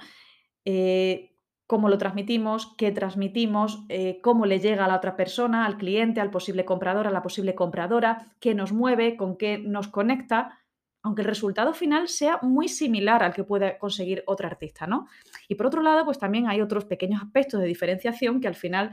cómo 1.70 1.88
lo 1.88 2.00
transmitimos, 2.00 2.74
qué 2.80 2.92
transmitimos, 2.92 3.86
eh, 3.90 4.22
cómo 4.24 4.48
le 4.48 4.60
llega 4.60 4.86
a 4.86 4.88
la 4.88 4.96
otra 4.96 5.16
persona, 5.16 5.68
al 5.68 5.78
cliente, 5.78 6.20
al 6.20 6.32
posible 6.32 6.66
comprador, 6.66 7.06
a 7.06 7.12
la 7.12 7.22
posible 7.22 7.54
compradora, 7.54 8.34
qué 8.40 8.56
nos 8.56 8.74
mueve, 8.74 9.16
con 9.16 9.38
qué 9.38 9.60
nos 9.60 9.88
conecta, 9.88 10.64
aunque 11.04 11.22
el 11.22 11.28
resultado 11.28 11.76
final 11.76 12.08
sea 12.08 12.40
muy 12.42 12.70
similar 12.70 13.22
al 13.22 13.36
que 13.36 13.44
puede 13.44 13.78
conseguir 13.78 14.24
otro 14.26 14.48
artista, 14.48 14.88
¿no? 14.88 15.06
Y 15.48 15.54
por 15.54 15.68
otro 15.68 15.84
lado, 15.84 16.06
pues 16.06 16.18
también 16.18 16.48
hay 16.48 16.60
otros 16.60 16.86
pequeños 16.86 17.22
aspectos 17.22 17.60
de 17.60 17.68
diferenciación 17.68 18.42
que 18.42 18.48
al 18.48 18.56
final 18.56 18.90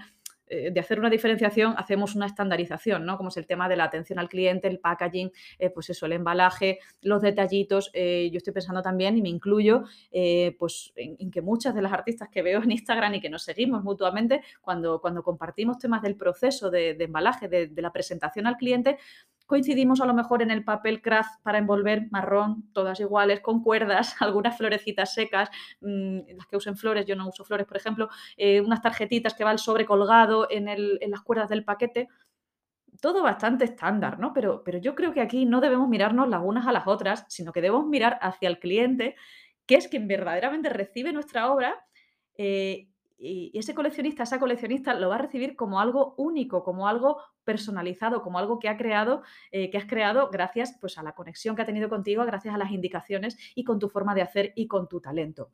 eh, 0.48 0.70
de 0.70 0.80
hacer 0.80 0.98
una 0.98 1.10
diferenciación, 1.10 1.74
hacemos 1.76 2.14
una 2.14 2.26
estandarización, 2.26 3.04
¿no? 3.04 3.16
Como 3.16 3.30
es 3.30 3.36
el 3.36 3.46
tema 3.46 3.68
de 3.68 3.76
la 3.76 3.84
atención 3.84 4.18
al 4.18 4.28
cliente, 4.28 4.68
el 4.68 4.78
packaging, 4.78 5.32
eh, 5.58 5.70
pues 5.70 5.90
eso, 5.90 6.06
el 6.06 6.12
embalaje, 6.12 6.78
los 7.02 7.22
detallitos. 7.22 7.90
Eh, 7.92 8.30
yo 8.32 8.38
estoy 8.38 8.52
pensando 8.52 8.82
también, 8.82 9.16
y 9.16 9.22
me 9.22 9.28
incluyo, 9.28 9.84
pues 10.58 10.92
en, 10.96 11.30
que 11.30 11.42
muchas 11.42 11.74
de 11.74 11.82
las 11.82 11.92
artistas 11.92 12.28
que 12.28 12.42
veo 12.42 12.62
en 12.62 12.70
Instagram 12.70 13.14
y 13.14 13.20
que 13.20 13.30
nos 13.30 13.42
seguimos 13.42 13.82
mutuamente, 13.82 14.42
cuando, 14.60 15.00
cuando 15.00 15.22
compartimos 15.22 15.78
temas 15.78 16.02
del 16.02 16.16
proceso 16.16 16.70
de, 16.70 16.96
embalaje, 16.98 17.48
de, 17.48 17.66
de 17.66 17.82
la 17.82 17.92
presentación 17.92 18.46
al 18.46 18.56
cliente, 18.56 18.98
coincidimos 19.46 20.00
a 20.00 20.06
lo 20.06 20.14
mejor 20.14 20.42
en 20.42 20.50
el 20.50 20.64
papel 20.64 21.00
craft 21.00 21.40
para 21.42 21.58
envolver 21.58 22.08
marrón, 22.10 22.68
todas 22.72 23.00
iguales, 23.00 23.40
con 23.40 23.62
cuerdas, 23.62 24.16
algunas 24.20 24.56
florecitas 24.56 25.14
secas, 25.14 25.48
mm, 25.80 26.18
las 26.36 26.46
que 26.46 26.56
usen 26.56 26.76
flores, 26.76 27.06
yo 27.06 27.16
no 27.16 27.28
uso 27.28 27.44
flores, 27.44 27.66
por 27.66 27.76
ejemplo, 27.76 28.08
eh, 28.36 28.60
unas 28.60 28.82
tarjetitas 28.82 29.34
que 29.34 29.44
va 29.44 29.52
el 29.52 29.58
sobre 29.58 29.86
colgado 29.86 30.48
en, 30.50 30.66
las 31.10 31.20
cuerdas 31.22 31.48
del 31.48 31.64
paquete. 31.64 32.08
Todo 33.00 33.22
bastante 33.22 33.64
estándar, 33.64 34.18
¿no? 34.18 34.32
Pero, 34.32 34.62
pero 34.64 34.78
yo 34.78 34.94
creo 34.94 35.12
que 35.12 35.20
aquí 35.20 35.44
no 35.44 35.60
debemos 35.60 35.88
mirarnos 35.88 36.28
las 36.28 36.42
unas 36.42 36.66
a 36.66 36.72
las 36.72 36.86
otras, 36.86 37.24
sino 37.28 37.52
que 37.52 37.60
debemos 37.60 37.86
mirar 37.86 38.18
hacia 38.22 38.48
el 38.48 38.58
cliente, 38.58 39.16
que 39.66 39.76
es 39.76 39.88
quien 39.88 40.08
verdaderamente 40.08 40.70
recibe 40.70 41.12
nuestra 41.12 41.52
obra 41.52 41.84
eh, 42.38 42.88
y 43.18 43.58
ese 43.58 43.74
coleccionista, 43.74 44.24
esa 44.24 44.38
coleccionista 44.38 44.94
lo 44.94 45.08
va 45.08 45.16
a 45.16 45.18
recibir 45.18 45.56
como 45.56 45.80
algo 45.80 46.14
único, 46.18 46.62
como 46.62 46.86
algo 46.86 47.18
personalizado, 47.46 48.20
como 48.20 48.38
algo 48.38 48.58
que 48.58 48.68
ha 48.68 48.76
creado, 48.76 49.22
eh, 49.50 49.70
que 49.70 49.78
has 49.78 49.86
creado 49.86 50.28
gracias 50.30 50.76
pues, 50.78 50.98
a 50.98 51.02
la 51.02 51.12
conexión 51.12 51.56
que 51.56 51.62
ha 51.62 51.66
tenido 51.66 51.88
contigo, 51.88 52.26
gracias 52.26 52.54
a 52.54 52.58
las 52.58 52.72
indicaciones 52.72 53.38
y 53.54 53.64
con 53.64 53.78
tu 53.78 53.88
forma 53.88 54.14
de 54.14 54.20
hacer 54.20 54.52
y 54.54 54.66
con 54.66 54.88
tu 54.88 55.00
talento. 55.00 55.50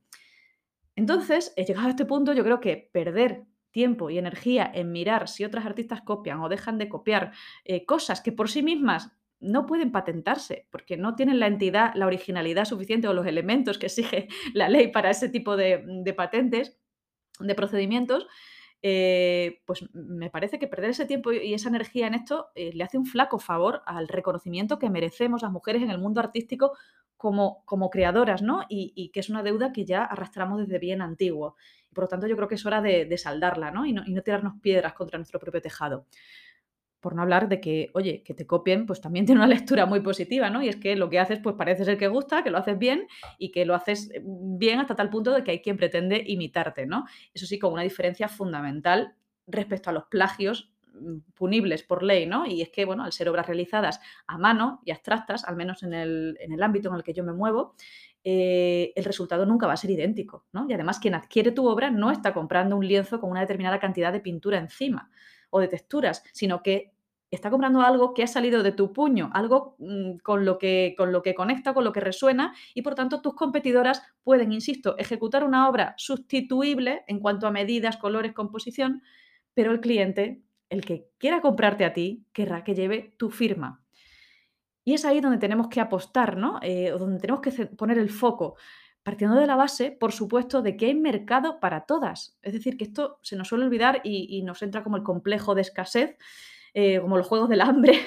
Entonces, 0.96 1.52
he 1.56 1.64
llegado 1.64 1.86
a 1.86 1.90
este 1.90 2.04
punto, 2.04 2.32
yo 2.32 2.42
creo 2.42 2.58
que 2.58 2.90
perder 2.92 3.44
tiempo 3.70 4.10
y 4.10 4.18
energía 4.18 4.70
en 4.74 4.90
mirar 4.90 5.28
si 5.28 5.44
otras 5.44 5.64
artistas 5.64 6.02
copian 6.02 6.40
o 6.40 6.48
dejan 6.48 6.76
de 6.78 6.88
copiar 6.88 7.32
eh, 7.64 7.86
cosas 7.86 8.20
que 8.20 8.32
por 8.32 8.50
sí 8.50 8.62
mismas 8.62 9.12
no 9.40 9.66
pueden 9.66 9.92
patentarse 9.92 10.66
porque 10.70 10.96
no 10.96 11.14
tienen 11.14 11.40
la 11.40 11.46
entidad, 11.46 11.92
la 11.94 12.06
originalidad 12.06 12.64
suficiente 12.64 13.08
o 13.08 13.14
los 13.14 13.26
elementos 13.26 13.78
que 13.78 13.86
exige 13.86 14.28
la 14.54 14.68
ley 14.68 14.88
para 14.88 15.10
ese 15.10 15.28
tipo 15.28 15.56
de 15.56 16.14
patentes, 16.16 16.78
de 17.40 17.54
procedimientos, 17.54 18.26
eh, 18.84 19.62
pues 19.64 19.84
me 19.92 20.28
parece 20.28 20.58
que 20.58 20.66
perder 20.66 20.90
ese 20.90 21.06
tiempo 21.06 21.30
y 21.32 21.54
esa 21.54 21.68
energía 21.68 22.08
en 22.08 22.14
esto 22.14 22.48
eh, 22.56 22.72
le 22.74 22.82
hace 22.82 22.98
un 22.98 23.06
flaco 23.06 23.38
favor 23.38 23.82
al 23.86 24.08
reconocimiento 24.08 24.80
que 24.80 24.90
merecemos 24.90 25.42
las 25.42 25.52
mujeres 25.52 25.82
en 25.82 25.90
el 25.90 25.98
mundo 25.98 26.20
artístico 26.20 26.72
como, 27.16 27.64
como 27.64 27.90
creadoras, 27.90 28.42
¿no? 28.42 28.64
Y, 28.68 29.10
que 29.12 29.20
es 29.20 29.30
una 29.30 29.44
deuda 29.44 29.72
que 29.72 29.84
ya 29.84 30.02
arrastramos 30.04 30.58
desde 30.58 30.80
bien 30.80 31.00
antiguo. 31.00 31.54
Por 31.94 32.04
lo 32.04 32.08
tanto, 32.08 32.26
yo 32.26 32.34
creo 32.34 32.48
que 32.48 32.56
es 32.56 32.66
hora 32.66 32.82
de, 32.82 33.16
saldarla, 33.16 33.70
¿no? 33.70 33.86
Y, 33.86 33.92
¿no? 33.92 34.02
y 34.04 34.12
no 34.12 34.22
tirarnos 34.22 34.54
piedras 34.60 34.94
contra 34.94 35.18
nuestro 35.18 35.38
propio 35.38 35.62
tejado. 35.62 36.06
Por 37.02 37.16
no 37.16 37.22
hablar 37.22 37.48
de 37.48 37.60
que, 37.60 37.90
oye, 37.94 38.22
que 38.22 38.32
te 38.32 38.46
copien, 38.46 38.86
pues 38.86 39.00
también 39.00 39.26
tiene 39.26 39.40
una 39.40 39.48
lectura 39.48 39.84
muy 39.84 40.00
positiva, 40.00 40.48
¿no? 40.48 40.62
Y 40.62 40.68
es 40.68 40.76
que 40.76 40.96
lo 40.96 41.10
que 41.10 41.18
haces, 41.18 41.40
pues 41.40 41.56
parece 41.56 41.84
ser 41.84 41.98
que 41.98 42.08
gusta, 42.08 42.42
que 42.42 42.50
lo 42.50 42.58
haces 42.58 42.78
bien 42.78 43.08
y 43.38 43.50
que 43.50 43.66
lo 43.66 43.74
haces 43.74 44.10
eh, 44.14 44.22
bien 44.24 44.78
hasta 44.78 44.94
tal 44.94 45.10
punto 45.10 45.32
de 45.32 45.42
que 45.44 45.50
hay 45.50 45.60
quien 45.60 45.76
pretende 45.76 46.22
imitarte, 46.26 46.86
¿no? 46.86 47.04
Eso 47.34 47.44
sí, 47.44 47.58
con 47.58 47.72
una 47.72 47.82
diferencia 47.82 48.28
fundamental 48.28 49.14
respecto 49.48 49.90
a 49.90 49.92
los 49.92 50.04
plagios 50.04 50.72
mm, 50.94 51.32
punibles 51.34 51.82
por 51.82 52.04
ley, 52.04 52.24
¿no? 52.24 52.46
Y 52.46 52.62
es 52.62 52.70
que, 52.70 52.84
bueno, 52.84 53.02
al 53.02 53.12
ser 53.12 53.28
obras 53.28 53.46
realizadas 53.48 54.00
a 54.28 54.38
mano 54.38 54.80
y 54.84 54.92
abstractas, 54.92 55.44
al 55.44 55.56
menos 55.56 55.82
en 55.82 55.94
el, 55.94 56.62
ámbito 56.62 56.88
en 56.88 56.94
el 56.94 57.02
que 57.02 57.14
yo 57.14 57.24
me 57.24 57.32
muevo, 57.32 57.74
eh, 58.22 58.92
el 58.94 59.04
resultado 59.04 59.44
nunca 59.44 59.66
va 59.66 59.72
a 59.72 59.76
ser 59.76 59.90
idéntico, 59.90 60.46
¿no? 60.52 60.66
Y 60.68 60.72
además 60.72 61.00
quien 61.00 61.16
adquiere 61.16 61.50
tu 61.50 61.66
obra 61.66 61.90
no 61.90 62.12
está 62.12 62.32
comprando 62.32 62.76
un 62.76 62.86
lienzo 62.86 63.20
con 63.20 63.30
una 63.30 63.40
determinada 63.40 63.80
cantidad 63.80 64.12
de 64.12 64.20
pintura 64.20 64.58
encima 64.58 65.10
o 65.52 65.60
de 65.60 65.68
texturas, 65.68 66.24
sino 66.32 66.62
que 66.62 66.92
está 67.30 67.50
comprando 67.50 67.82
algo 67.82 68.14
que 68.14 68.22
ha 68.22 68.26
salido 68.26 68.62
de 68.62 68.72
tu 68.72 68.92
puño, 68.92 69.30
algo 69.32 69.76
mm, 69.78 70.18
con, 70.22 70.44
lo 70.44 70.58
que, 70.58 70.94
con 70.96 71.12
lo 71.12 71.22
que 71.22 71.34
conecta, 71.34 71.74
con 71.74 71.84
lo 71.84 71.92
que 71.92 72.00
resuena 72.00 72.54
y 72.74 72.82
por 72.82 72.94
tanto 72.94 73.20
tus 73.20 73.34
competidoras 73.34 74.02
pueden, 74.24 74.52
insisto, 74.52 74.96
ejecutar 74.98 75.44
una 75.44 75.68
obra 75.68 75.94
sustituible 75.96 77.04
en 77.06 77.20
cuanto 77.20 77.46
a 77.46 77.50
medidas, 77.50 77.96
colores, 77.96 78.32
composición, 78.32 79.02
pero 79.54 79.72
el 79.72 79.80
cliente, 79.80 80.42
el 80.68 80.84
que 80.84 81.06
quiera 81.18 81.40
comprarte 81.40 81.84
a 81.84 81.92
ti, 81.92 82.24
querrá 82.32 82.64
que 82.64 82.74
lleve 82.74 83.14
tu 83.18 83.30
firma. 83.30 83.82
Y 84.84 84.94
es 84.94 85.04
ahí 85.04 85.20
donde 85.20 85.38
tenemos 85.38 85.68
que 85.68 85.80
apostar, 85.80 86.36
¿no? 86.36 86.58
Eh, 86.60 86.90
donde 86.90 87.20
tenemos 87.20 87.40
que 87.40 87.66
poner 87.66 87.98
el 87.98 88.10
foco 88.10 88.56
partiendo 89.02 89.36
de 89.36 89.46
la 89.46 89.56
base, 89.56 89.90
por 89.90 90.12
supuesto, 90.12 90.62
de 90.62 90.76
que 90.76 90.86
hay 90.86 90.94
mercado 90.94 91.60
para 91.60 91.86
todas. 91.86 92.38
Es 92.42 92.52
decir, 92.52 92.76
que 92.76 92.84
esto 92.84 93.18
se 93.22 93.36
nos 93.36 93.48
suele 93.48 93.64
olvidar 93.64 94.00
y, 94.04 94.42
nos 94.42 94.62
entra 94.62 94.82
como 94.82 94.96
el 94.96 95.02
complejo 95.02 95.54
de 95.54 95.62
escasez, 95.62 96.16
eh, 96.74 97.00
como 97.00 97.16
los 97.16 97.26
juegos 97.26 97.48
del 97.48 97.60
hambre, 97.60 97.98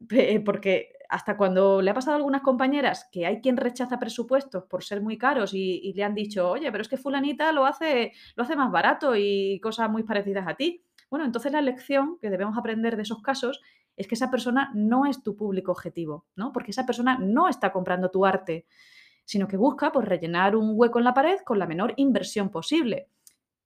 porque 0.44 0.92
hasta 1.08 1.36
cuando 1.36 1.80
le 1.80 1.90
ha 1.90 1.94
pasado 1.94 2.14
a 2.14 2.16
algunas 2.16 2.42
compañeras 2.42 3.08
que 3.10 3.24
hay 3.26 3.40
quien 3.40 3.56
rechaza 3.56 3.98
presupuestos 3.98 4.64
por 4.64 4.84
ser 4.84 5.00
muy 5.00 5.16
caros 5.16 5.54
y, 5.54 5.92
le 5.94 6.04
han 6.04 6.14
dicho, 6.14 6.50
oye, 6.50 6.70
pero 6.70 6.82
es 6.82 6.88
que 6.88 6.96
fulanita 6.96 7.52
lo 7.52 7.64
hace, 7.64 8.12
lo 8.36 8.42
hace 8.42 8.56
más 8.56 8.70
barato 8.70 9.14
y 9.16 9.58
cosas 9.60 9.90
muy 9.90 10.02
parecidas 10.02 10.46
a 10.46 10.54
ti. 10.54 10.84
Bueno, 11.10 11.24
entonces 11.24 11.52
la 11.52 11.62
lección 11.62 12.18
que 12.20 12.28
debemos 12.28 12.58
aprender 12.58 12.96
de 12.96 13.02
esos 13.02 13.22
casos 13.22 13.62
es 13.96 14.06
que 14.06 14.14
esa 14.14 14.30
persona 14.30 14.70
no 14.74 15.06
es 15.06 15.22
tu 15.22 15.34
público 15.34 15.72
objetivo, 15.72 16.26
¿no? 16.36 16.52
Porque 16.52 16.70
esa 16.70 16.84
persona 16.84 17.18
no 17.18 17.48
está 17.48 17.72
comprando 17.72 18.10
tu 18.10 18.26
arte 18.26 18.66
sino 19.28 19.46
que 19.46 19.58
busca 19.58 19.92
pues, 19.92 20.08
rellenar 20.08 20.56
un 20.56 20.72
hueco 20.72 20.98
en 20.98 21.04
la 21.04 21.12
pared 21.12 21.40
con 21.44 21.58
la 21.58 21.66
menor 21.66 21.92
inversión 21.96 22.48
posible. 22.48 23.10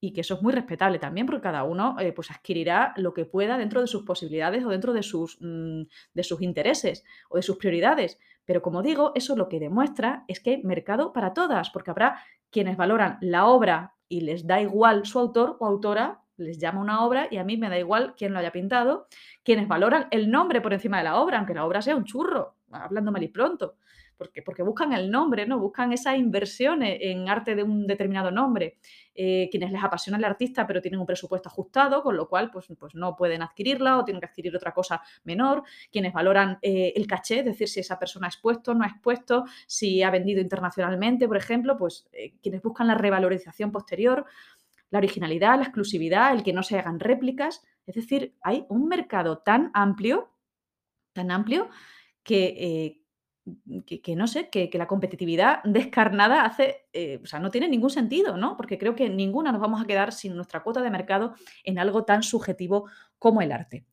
Y 0.01 0.13
que 0.13 0.23
eso 0.23 0.35
es 0.35 0.43
muy 0.43 0.53
respetable 0.53 0.99
también, 0.99 1.25
porque 1.25 1.43
cada 1.43 1.63
uno 1.63 1.95
eh, 2.01 2.13
pues 2.13 2.33
adquirirá 2.33 2.93
lo 2.97 3.15
que 3.15 3.27
pueda 3.27 3.57
dentro 3.57 3.81
de 3.81 3.87
sus 3.87 4.03
posibilidades 4.03 4.65
o 4.65 4.71
dentro 4.71 4.93
de 4.93 5.05
sus, 5.05 5.39
mm, 5.41 5.83
de 6.15 6.25
sus 6.25 6.43
intereses 6.43 7.05
o 7.31 7.37
de 7.37 7.43
sus 7.43 7.59
prioridades. 7.59 8.19
Pero 8.45 8.61
como 8.61 8.83
digo, 8.83 9.13
eso 9.15 9.37
lo 9.37 9.49
que 9.49 9.61
demuestra 9.61 10.25
es 10.27 10.41
que 10.41 10.51
hay 10.51 10.63
mercado 10.65 11.13
para 11.13 11.33
todas, 11.33 11.71
porque 11.71 11.93
habrá 11.93 12.21
quienes 12.51 12.77
valoran 12.77 13.19
la 13.21 13.47
obra 13.47 13.95
y 14.09 14.23
les 14.23 14.49
da 14.49 14.61
igual 14.61 15.07
su 15.07 15.21
autor 15.21 15.59
o 15.61 15.67
autora, 15.67 16.23
les 16.39 16.59
llama 16.59 16.81
una 16.81 17.07
obra 17.07 17.29
y 17.31 17.37
a 17.37 17.45
mí 17.45 17.57
me 17.57 17.69
da 17.69 17.79
igual 17.79 18.15
quién 18.17 18.33
lo 18.33 18.41
haya 18.41 18.51
pintado, 18.51 19.07
quienes 19.45 19.69
valoran 19.69 20.09
el 20.11 20.29
nombre 20.29 20.61
por 20.61 20.73
encima 20.73 20.99
de 20.99 21.05
la 21.05 21.21
obra, 21.21 21.39
aunque 21.39 21.55
la 21.55 21.65
obra 21.65 21.83
sea 21.83 21.95
un 21.95 22.05
churro, 22.05 22.57
hablando 22.73 23.13
mal 23.13 23.23
y 23.23 23.29
pronto 23.29 23.77
porque, 24.45 24.63
buscan 24.63 24.93
el 24.93 25.11
nombre, 25.11 25.47
¿no? 25.47 25.59
Buscan 25.59 25.93
esa 25.93 26.17
inversión 26.17 26.83
en 26.83 27.29
arte 27.29 27.55
de 27.55 27.63
un 27.63 27.87
determinado 27.87 28.31
nombre. 28.31 28.79
Eh, 29.15 29.49
quienes 29.51 29.71
les 29.71 29.85
apasiona 29.85 30.17
el 30.17 30.25
artista, 30.25 30.67
pero 30.67 30.81
tienen 30.81 30.99
un 30.99 31.05
presupuesto 31.07 31.51
ajustado, 31.51 32.03
con 32.03 32.17
lo 32.17 32.29
cual 32.29 32.51
pues, 32.51 32.67
pues 32.79 32.95
no 32.95 33.15
pueden 33.15 33.43
adquirirla 33.43 33.99
o 33.99 34.05
tienen 34.05 34.21
que 34.21 34.27
adquirir 34.27 34.57
otra 34.57 34.73
cosa 34.73 35.03
menor. 35.25 35.65
Quienes 35.91 36.15
valoran 36.15 36.59
eh, 36.63 36.95
el 36.97 37.07
caché, 37.07 37.41
es 37.41 37.45
decir, 37.45 37.69
si 37.69 37.81
esa 37.81 37.99
persona 37.99 38.27
ha 38.27 38.31
expuesto, 38.31 38.75
no 38.75 38.85
ha 38.85 38.89
expuesto, 38.89 39.45
si 39.67 40.03
ha 40.03 40.11
vendido 40.11 40.41
internacionalmente, 40.41 41.29
por 41.29 41.37
ejemplo, 41.37 41.77
pues 41.77 42.09
eh, 42.13 42.35
quienes 42.43 42.63
buscan 42.63 42.87
la 42.87 42.95
revalorización 42.95 43.71
posterior, 43.71 44.25
la 44.91 44.99
originalidad, 44.99 45.57
la 45.57 45.65
exclusividad, 45.65 46.33
el 46.33 46.43
que 46.43 46.55
no 46.55 46.63
se 46.63 46.79
hagan 46.79 46.99
réplicas. 46.99 47.63
Es 47.87 47.97
decir, 47.97 48.35
hay 48.43 48.65
un 48.71 48.89
mercado 48.89 49.39
tan 49.39 49.71
amplio, 49.75 50.33
tan 51.13 51.31
amplio, 51.31 51.69
que, 52.23 53.02
que, 53.87 54.17
no 54.17 54.27
sé, 54.27 54.49
que, 54.51 54.71
la 54.75 54.87
competitividad 54.87 55.63
descarnada 55.65 56.45
hace, 56.45 56.87
eh, 56.93 57.21
o 57.23 57.27
sea, 57.27 57.39
no 57.41 57.51
tiene 57.51 57.69
ningún 57.69 57.91
sentido, 57.91 58.37
¿no? 58.37 58.57
Porque 58.57 58.79
creo 58.79 58.95
que 58.95 59.09
ninguna 59.09 59.53
nos 59.53 59.61
vamos 59.61 59.83
a 59.83 59.87
quedar 59.87 60.13
sin 60.13 60.37
nuestra 60.37 60.63
cuota 60.63 60.83
de 60.83 60.91
mercado 60.91 61.35
en 61.65 61.79
algo 61.79 62.05
tan 62.05 62.23
subjetivo 62.23 62.89
como 63.19 63.43
el 63.43 63.53
arte. 63.53 63.85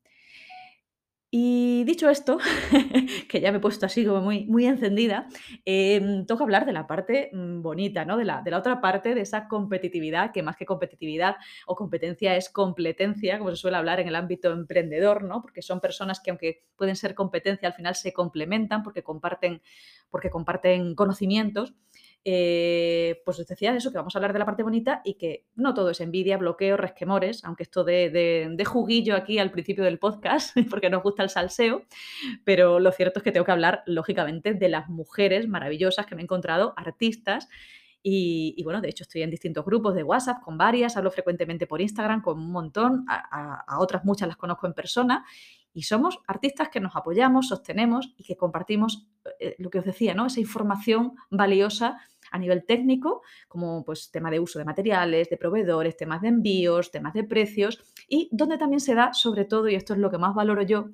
Y 1.32 1.84
dicho 1.84 2.10
esto, 2.10 2.38
que 3.28 3.40
ya 3.40 3.52
me 3.52 3.58
he 3.58 3.60
puesto 3.60 3.86
así 3.86 4.04
como 4.04 4.20
muy, 4.20 4.46
muy 4.46 4.66
encendida, 4.66 5.28
em, 5.64 6.26
toca 6.26 6.42
hablar 6.42 6.66
de 6.66 6.72
la 6.72 6.88
parte 6.88 7.30
mm, 7.32 7.62
bonita, 7.62 8.04
¿no? 8.04 8.16
De 8.16 8.24
la, 8.24 8.42
de 8.42 8.50
la 8.50 8.58
otra 8.58 8.80
parte 8.80 9.14
de 9.14 9.20
esa 9.20 9.46
competitividad, 9.46 10.32
que 10.32 10.42
más 10.42 10.56
que 10.56 10.66
competitividad 10.66 11.36
o 11.68 11.76
competencia 11.76 12.34
es 12.34 12.48
competencia, 12.48 13.38
como 13.38 13.50
se 13.50 13.56
suele 13.56 13.76
hablar 13.76 14.00
en 14.00 14.08
el 14.08 14.16
ámbito 14.16 14.50
emprendedor, 14.50 15.22
¿no? 15.22 15.40
Porque 15.40 15.62
son 15.62 15.80
personas 15.80 16.18
que 16.18 16.30
aunque 16.30 16.64
pueden 16.74 16.96
ser 16.96 17.14
competencia, 17.14 17.68
al 17.68 17.74
final 17.74 17.94
se 17.94 18.12
complementan 18.12 18.82
porque 18.82 19.04
comparten, 19.04 19.62
porque 20.10 20.30
comparten 20.30 20.96
conocimientos. 20.96 21.74
Eh, 22.22 23.22
pues 23.24 23.38
os 23.40 23.46
decía 23.46 23.74
eso, 23.74 23.90
que 23.90 23.96
vamos 23.96 24.14
a 24.14 24.18
hablar 24.18 24.34
de 24.34 24.38
la 24.38 24.44
parte 24.44 24.62
bonita 24.62 25.00
y 25.04 25.14
que 25.14 25.46
no 25.54 25.72
todo 25.72 25.90
es 25.90 26.00
envidia, 26.02 26.36
bloqueo, 26.36 26.76
resquemores, 26.76 27.42
aunque 27.44 27.62
esto 27.62 27.82
de, 27.82 28.10
de, 28.10 28.64
juguillo 28.66 29.16
aquí 29.16 29.38
al 29.38 29.50
principio 29.50 29.84
del 29.84 29.98
podcast, 29.98 30.54
porque 30.70 30.90
nos 30.90 31.02
gusta 31.02 31.22
el 31.22 31.30
salseo, 31.30 31.84
pero 32.44 32.78
lo 32.78 32.92
cierto 32.92 33.20
es 33.20 33.22
que 33.22 33.32
tengo 33.32 33.46
que 33.46 33.52
hablar, 33.52 33.82
lógicamente, 33.86 34.52
de 34.52 34.68
las 34.68 34.88
mujeres 34.90 35.48
maravillosas 35.48 36.04
que 36.04 36.14
me 36.14 36.20
he 36.20 36.24
encontrado, 36.24 36.74
artistas, 36.76 37.48
y, 38.02 38.62
bueno, 38.64 38.80
de 38.80 38.88
hecho 38.88 39.04
estoy 39.04 39.22
en 39.22 39.30
distintos 39.30 39.62
grupos 39.64 39.94
de 39.94 40.02
WhatsApp 40.02 40.42
con 40.42 40.56
varias, 40.56 40.96
hablo 40.96 41.10
frecuentemente 41.10 41.66
por 41.66 41.82
Instagram 41.82 42.22
con 42.22 42.38
un 42.38 42.50
montón, 42.50 43.04
a, 43.08 43.62
a, 43.66 43.78
otras 43.78 44.06
muchas 44.06 44.26
las 44.26 44.38
conozco 44.38 44.66
en 44.66 44.72
persona 44.72 45.26
y 45.72 45.82
somos 45.82 46.18
artistas 46.26 46.68
que 46.68 46.80
nos 46.80 46.96
apoyamos, 46.96 47.48
sostenemos 47.48 48.12
y 48.16 48.24
que 48.24 48.36
compartimos 48.36 49.06
eh, 49.38 49.54
lo 49.58 49.70
que 49.70 49.78
os 49.78 49.84
decía, 49.84 50.14
¿no? 50.14 50.26
Esa 50.26 50.40
información 50.40 51.14
valiosa 51.30 51.98
a 52.30 52.38
nivel 52.38 52.64
técnico, 52.64 53.22
como 53.48 53.84
pues 53.84 54.10
tema 54.10 54.30
de 54.30 54.40
uso 54.40 54.58
de 54.58 54.64
materiales, 54.64 55.30
de 55.30 55.36
proveedores, 55.36 55.96
temas 55.96 56.20
de 56.22 56.28
envíos, 56.28 56.90
temas 56.90 57.14
de 57.14 57.24
precios 57.24 57.82
y 58.08 58.28
donde 58.32 58.58
también 58.58 58.80
se 58.80 58.94
da, 58.94 59.12
sobre 59.12 59.44
todo, 59.44 59.68
y 59.68 59.74
esto 59.74 59.94
es 59.94 59.98
lo 59.98 60.10
que 60.10 60.18
más 60.18 60.34
valoro 60.34 60.62
yo, 60.62 60.90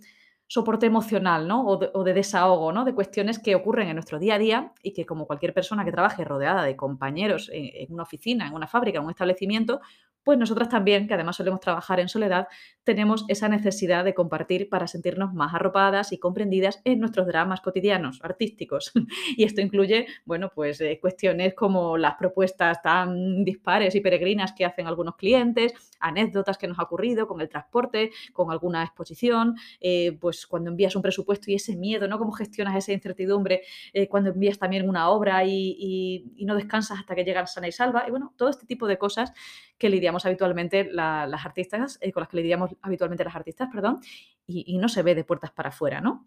soporte 0.49 0.87
emocional, 0.87 1.49
¿no? 1.49 1.67
O 1.67 2.05
de, 2.05 2.13
desahogo, 2.15 2.73
¿no? 2.73 2.85
De 2.85 2.95
cuestiones 2.95 3.39
que 3.39 3.55
ocurren 3.55 3.89
en 3.89 3.97
nuestro 3.97 4.19
día 4.19 4.37
a 4.37 4.39
día 4.39 4.73
y 4.83 4.93
que 4.93 5.05
como 5.05 5.27
cualquier 5.27 5.53
persona 5.53 5.85
que 5.85 5.91
trabaje 5.91 6.25
rodeada 6.25 6.63
de 6.63 6.77
compañeros 6.77 7.51
en 7.53 7.93
una 7.93 8.05
oficina, 8.05 8.47
en 8.47 8.55
una 8.55 8.69
fábrica, 8.69 8.99
en 8.99 9.05
un 9.05 9.11
establecimiento, 9.11 9.81
pues 10.23 10.39
nosotras 10.39 10.69
también, 10.69 11.07
que 11.07 11.15
además 11.15 11.37
solemos 11.37 11.61
trabajar 11.61 12.01
en 12.01 12.09
soledad, 12.09 12.49
tenemos 12.87 13.25
esa 13.27 13.49
necesidad 13.49 14.05
de 14.05 14.15
compartir 14.15 14.69
para 14.69 14.87
sentirnos 14.87 15.35
más 15.35 15.53
arropadas 15.53 16.13
y 16.13 16.19
comprendidas 16.19 16.81
en 16.85 17.01
nuestros 17.01 17.27
dramas 17.27 17.61
cotidianos, 17.61 18.21
artísticos. 18.23 18.93
y 19.37 19.43
esto 19.43 19.61
incluye, 19.61 20.07
bueno, 20.25 20.51
pues 20.55 20.81
eh, 20.81 20.99
cuestiones 21.01 21.55
como 21.55 21.99
las 21.99 22.15
propuestas 22.15 22.81
tan 22.83 23.45
dispares 23.45 23.97
y 23.97 24.01
peregrinas 24.01 24.53
que 24.53 24.65
hacen 24.65 24.87
algunos 24.87 25.17
clientes, 25.17 25.75
anécdotas 25.99 26.59
que 26.59 26.69
nos 26.69 26.79
ha 26.79 26.85
ocurrido 26.85 27.27
con 27.27 27.41
el 27.41 27.49
transporte, 27.49 28.13
con 28.33 28.53
alguna 28.53 28.85
exposición, 28.85 29.57
eh, 29.81 30.17
pues 30.21 30.47
cuando 30.47 30.71
envías 30.71 30.95
un 30.95 31.03
presupuesto 31.03 31.51
y 31.51 31.57
ese 31.57 31.75
miedo, 31.75 32.07
¿no? 32.07 32.19
Cómo 32.19 32.31
gestionas 32.31 32.77
esa 32.77 32.93
incertidumbre 32.93 33.63
eh, 33.93 34.07
cuando 34.09 34.31
envías 34.31 34.59
también 34.61 34.89
una 34.89 35.11
obra 35.11 35.45
y, 35.45 36.33
no 36.47 36.55
descansas 36.55 37.01
hasta 37.01 37.17
que 37.17 37.25
llegan 37.25 37.49
sana 37.49 37.67
y 37.67 37.73
salva. 37.73 38.05
Y 38.07 38.11
bueno, 38.13 38.33
todo 38.37 38.49
este 38.49 38.67
tipo 38.67 38.87
de 38.87 38.99
cosas 38.99 39.33
que 39.79 39.91
lidiamos 39.91 40.25
habitualmente 40.25 40.89
las 40.93 41.45
artistas, 41.45 41.99
eh, 42.01 42.13
con 42.13 42.21
las 42.23 42.29
que 42.29 42.37
lidiamos 42.37 42.76
habitualmente 42.83 43.25
las 43.25 43.37
artistas, 43.37 43.69
perdón, 43.73 44.01
y, 44.47 44.79
no 44.79 44.89
se 44.89 45.03
ve 45.03 45.15
de 45.15 45.25
puertas 45.25 45.51
para 45.51 45.71
afuera, 45.71 46.01
¿no? 46.01 46.27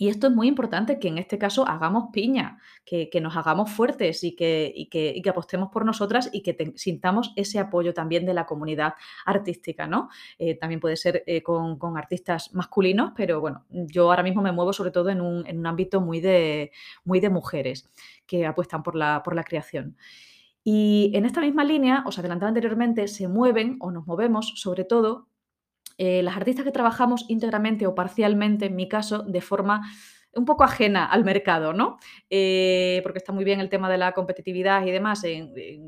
Y 0.00 0.08
esto 0.08 0.28
es 0.28 0.32
muy 0.32 0.46
importante 0.46 1.00
que 1.00 1.08
en 1.08 1.18
este 1.18 1.38
caso 1.38 1.66
hagamos 1.66 2.10
piña, 2.12 2.58
que, 2.84 3.10
nos 3.20 3.36
hagamos 3.36 3.68
fuertes 3.70 4.22
y 4.22 4.36
que, 4.36 4.86
que, 4.90 5.28
apostemos 5.28 5.70
por 5.72 5.84
nosotras 5.84 6.30
y 6.32 6.42
que 6.42 6.72
sintamos 6.76 7.32
ese 7.34 7.58
apoyo 7.58 7.92
también 7.94 8.24
de 8.24 8.32
la 8.32 8.46
comunidad 8.46 8.94
artística, 9.26 9.88
¿no? 9.88 10.08
Eh, 10.38 10.54
también 10.54 10.78
puede 10.78 10.96
ser 10.96 11.24
eh, 11.26 11.42
con, 11.42 11.78
artistas 11.96 12.54
masculinos, 12.54 13.10
pero 13.16 13.40
bueno, 13.40 13.64
yo 13.70 14.10
ahora 14.10 14.22
mismo 14.22 14.40
me 14.40 14.52
muevo 14.52 14.72
sobre 14.72 14.92
todo 14.92 15.10
en 15.10 15.20
un, 15.20 15.44
en 15.48 15.58
un 15.58 15.66
ámbito 15.66 16.00
muy 16.00 16.20
de, 16.20 16.70
muy 17.02 17.18
de 17.18 17.30
mujeres 17.30 17.90
que 18.24 18.46
apuestan 18.46 18.84
por 18.84 18.94
la, 18.94 19.22
por 19.24 19.34
la 19.34 19.42
creación. 19.42 19.96
Y 20.62 21.10
en 21.14 21.24
esta 21.24 21.40
misma 21.40 21.64
línea, 21.64 22.04
os 22.06 22.18
adelantaba 22.18 22.48
anteriormente, 22.48 23.08
se 23.08 23.26
mueven 23.26 23.78
o 23.80 23.90
nos 23.90 24.06
movemos 24.06 24.52
sobre 24.56 24.84
todo 24.84 25.26
eh, 25.98 26.22
las 26.22 26.36
artistas 26.36 26.64
que 26.64 26.70
trabajamos 26.70 27.24
íntegramente 27.28 27.86
o 27.86 27.94
parcialmente, 27.94 28.66
en 28.66 28.76
mi 28.76 28.88
caso, 28.88 29.24
de 29.24 29.40
forma 29.40 29.82
un 30.34 30.44
poco 30.44 30.62
ajena 30.62 31.04
al 31.06 31.24
mercado, 31.24 31.72
¿no? 31.72 31.98
Eh, 32.30 33.00
porque 33.02 33.18
está 33.18 33.32
muy 33.32 33.44
bien 33.44 33.60
el 33.60 33.68
tema 33.68 33.90
de 33.90 33.98
la 33.98 34.12
competitividad 34.12 34.86
y 34.86 34.90
demás 34.90 35.22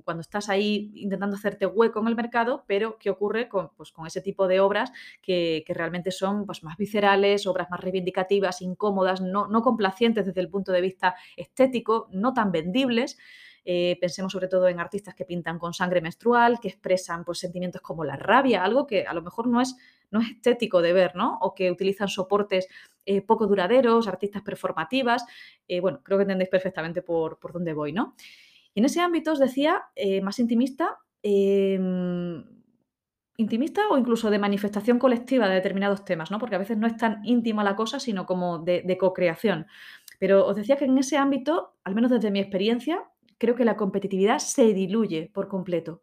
cuando 0.04 0.22
estás 0.22 0.48
ahí 0.48 0.90
intentando 0.94 1.36
hacerte 1.36 1.66
hueco 1.66 2.00
en 2.00 2.08
el 2.08 2.16
mercado, 2.16 2.64
pero 2.66 2.98
¿qué 2.98 3.10
ocurre 3.10 3.48
con, 3.48 3.70
pues, 3.76 3.92
ese 4.06 4.20
tipo 4.20 4.48
de 4.48 4.60
obras 4.60 4.92
que, 5.22 5.62
realmente 5.68 6.10
son 6.10 6.46
pues, 6.46 6.64
más 6.64 6.76
viscerales, 6.76 7.46
obras 7.46 7.70
más 7.70 7.80
reivindicativas, 7.80 8.62
incómodas, 8.62 9.20
no, 9.20 9.46
no 9.46 9.62
complacientes 9.62 10.26
desde 10.26 10.40
el 10.40 10.48
punto 10.48 10.72
de 10.72 10.80
vista 10.80 11.14
estético, 11.36 12.08
no 12.10 12.32
tan 12.32 12.50
vendibles? 12.50 13.16
Eh, 13.64 13.98
pensemos 14.00 14.32
sobre 14.32 14.48
todo 14.48 14.68
en 14.68 14.80
artistas 14.80 15.14
que 15.14 15.24
pintan 15.24 15.58
con 15.58 15.74
sangre 15.74 16.00
menstrual, 16.00 16.60
que 16.60 16.68
expresan 16.68 17.24
pues, 17.24 17.38
sentimientos 17.38 17.82
como 17.82 18.04
la 18.04 18.16
rabia, 18.16 18.64
algo 18.64 18.86
que 18.86 19.04
a 19.06 19.12
lo 19.12 19.22
mejor 19.22 19.46
no 19.46 19.60
es, 19.60 19.76
no 20.10 20.20
es 20.20 20.30
estético 20.30 20.82
de 20.82 20.92
ver, 20.92 21.16
¿no? 21.16 21.38
O 21.40 21.54
que 21.54 21.70
utilizan 21.70 22.08
soportes 22.08 22.68
eh, 23.04 23.22
poco 23.22 23.46
duraderos, 23.46 24.08
artistas 24.08 24.42
performativas. 24.42 25.24
Eh, 25.66 25.80
bueno, 25.80 26.00
creo 26.02 26.18
que 26.18 26.22
entendéis 26.22 26.50
perfectamente 26.50 27.02
por, 27.02 27.38
por, 27.38 27.52
dónde 27.52 27.72
voy, 27.72 27.92
¿no? 27.92 28.14
Y 28.74 28.80
en 28.80 28.86
ese 28.86 29.00
ámbito 29.00 29.32
os 29.32 29.38
decía, 29.38 29.82
más 30.22 30.38
intimista, 30.38 30.98
em, 31.22 32.44
intimista 33.36 33.88
o 33.88 33.98
incluso 33.98 34.30
de 34.30 34.38
manifestación 34.38 34.98
colectiva 34.98 35.48
de 35.48 35.56
determinados 35.56 36.04
temas, 36.04 36.30
¿no? 36.30 36.38
Porque 36.38 36.54
a 36.54 36.58
veces 36.58 36.76
no 36.78 36.86
es 36.86 36.96
tan 36.96 37.20
íntima 37.24 37.64
la 37.64 37.74
cosa, 37.74 37.98
sino 37.98 38.26
como 38.26 38.58
de, 38.58 38.82
de 38.82 38.98
co-creación. 38.98 39.66
Pero 40.20 40.46
os 40.46 40.54
decía 40.54 40.76
que 40.76 40.84
en 40.84 40.98
ese 40.98 41.16
ámbito, 41.16 41.78
al 41.82 41.94
menos 41.94 42.10
desde 42.10 42.30
mi 42.30 42.40
experiencia, 42.40 43.02
creo 43.38 43.56
que 43.56 43.64
la 43.64 43.76
competitividad 43.76 44.38
se 44.38 44.74
diluye 44.74 45.30
por 45.32 45.48
completo. 45.48 46.02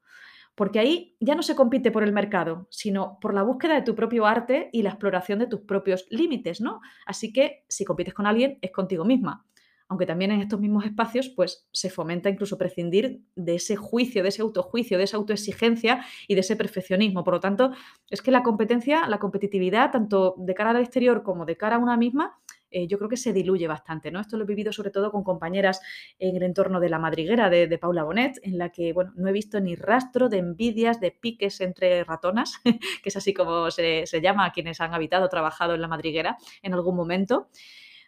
Porque 0.57 0.79
ahí 0.79 1.15
ya 1.19 1.35
no 1.35 1.43
se 1.43 1.55
compite 1.55 1.91
por 1.91 2.01
el 2.01 2.11
mercado, 2.11 2.65
sino 2.71 3.19
por 3.21 3.35
la 3.35 3.43
búsqueda 3.43 3.75
de 3.75 3.83
tu 3.83 3.93
propio 3.93 4.25
arte 4.25 4.71
y 4.73 4.81
la 4.81 4.89
exploración 4.89 5.37
de 5.37 5.45
tus 5.45 5.61
propios 5.61 6.07
límites, 6.09 6.61
¿no? 6.61 6.81
Así 7.05 7.31
que 7.31 7.63
si 7.69 7.85
compites 7.85 8.15
con 8.15 8.25
alguien, 8.25 8.57
es 8.63 8.71
contigo 8.71 9.05
misma. 9.05 9.45
Aunque 9.87 10.07
también 10.07 10.31
en 10.31 10.41
estos 10.41 10.59
mismos 10.59 10.83
espacios, 10.83 11.29
pues 11.29 11.67
se 11.71 11.91
fomenta 11.91 12.31
incluso 12.31 12.57
prescindir 12.57 13.21
de 13.35 13.53
ese 13.53 13.75
juicio, 13.75 14.23
de 14.23 14.29
ese 14.29 14.41
autojuicio, 14.41 14.97
de 14.97 15.03
esa 15.03 15.17
autoexigencia 15.17 16.03
y 16.27 16.33
de 16.33 16.41
ese 16.41 16.55
perfeccionismo. 16.55 17.23
Por 17.23 17.35
lo 17.35 17.39
tanto, 17.39 17.71
es 18.09 18.23
que 18.23 18.31
la 18.31 18.41
competencia, 18.41 19.07
la 19.07 19.19
competitividad, 19.19 19.91
tanto 19.91 20.33
de 20.39 20.55
cara 20.55 20.71
al 20.71 20.77
exterior 20.77 21.21
como 21.21 21.45
de 21.45 21.55
cara 21.55 21.75
a 21.75 21.79
una 21.79 21.97
misma, 21.97 22.35
eh, 22.69 22.87
yo 22.87 22.97
creo 22.97 23.09
que 23.09 23.17
se 23.17 23.33
diluye 23.33 23.67
bastante, 23.67 24.11
¿no? 24.11 24.19
Esto 24.19 24.37
lo 24.37 24.43
he 24.43 24.47
vivido 24.47 24.73
sobre 24.73 24.91
todo 24.91 25.11
con 25.11 25.23
compañeras 25.23 25.81
en 26.19 26.35
el 26.35 26.43
entorno 26.43 26.79
de 26.79 26.89
La 26.89 26.99
Madriguera 26.99 27.49
de, 27.49 27.77
Paula 27.77 28.03
Bonet, 28.03 28.39
en 28.43 28.57
la 28.57 28.69
que, 28.69 28.93
bueno, 28.93 29.13
no 29.15 29.27
he 29.27 29.31
visto 29.31 29.59
ni 29.59 29.75
rastro 29.75 30.29
de 30.29 30.39
envidias, 30.39 30.99
de 30.99 31.11
piques 31.11 31.61
entre 31.61 32.03
ratonas, 32.03 32.55
que 33.03 33.09
es 33.09 33.15
así 33.15 33.33
como 33.33 33.71
se, 33.71 34.05
llama 34.21 34.45
a 34.45 34.51
quienes 34.51 34.81
han 34.81 34.93
habitado 34.93 35.29
trabajado 35.29 35.75
en 35.75 35.81
La 35.81 35.87
Madriguera 35.87 36.37
en 36.61 36.73
algún 36.73 36.95
momento. 36.95 37.49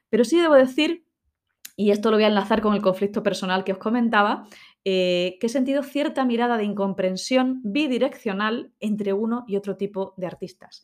Pero 0.10 0.24
sí 0.24 0.40
debo 0.40 0.56
decir, 0.56 1.06
y 1.76 1.92
esto 1.92 2.12
lo 2.12 2.18
voy 2.18 2.26
a 2.26 2.28
enlazar 2.28 2.62
con 2.62 2.74
el 2.74 2.82
conflicto 2.82 3.24
personal 3.24 3.64
que 3.64 3.74
os 3.74 3.78
comentaba, 3.78 4.48
eh, 4.84 5.38
que 5.40 5.48
he 5.48 5.50
sentido 5.50 5.84
cierta 5.84 6.26
mirada 6.26 6.58
de 6.58 6.64
incomprensión 6.64 7.62
bidireccional 7.64 8.74
entre 8.80 9.14
uno 9.14 9.46
y 9.48 9.56
otro 9.56 9.78
tipo 9.78 10.14
de 10.18 10.28
artistas. 10.28 10.84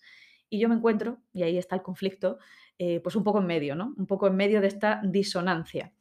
Y 0.49 0.59
yo 0.59 0.69
me 0.69 0.75
encuentro, 0.75 1.19
y 1.33 1.43
ahí 1.43 1.57
está 1.57 1.75
el 1.75 1.81
conflicto, 1.81 2.37
eh, 2.77 2.99
pues 3.01 3.15
un 3.15 3.23
poco 3.23 3.39
en 3.39 3.47
medio, 3.47 3.75
¿no? 3.75 3.93
Un 3.97 4.05
poco 4.05 4.27
en 4.27 4.35
medio 4.35 4.61
de 4.61 4.67
esta 4.67 5.01
disonancia. 5.03 5.93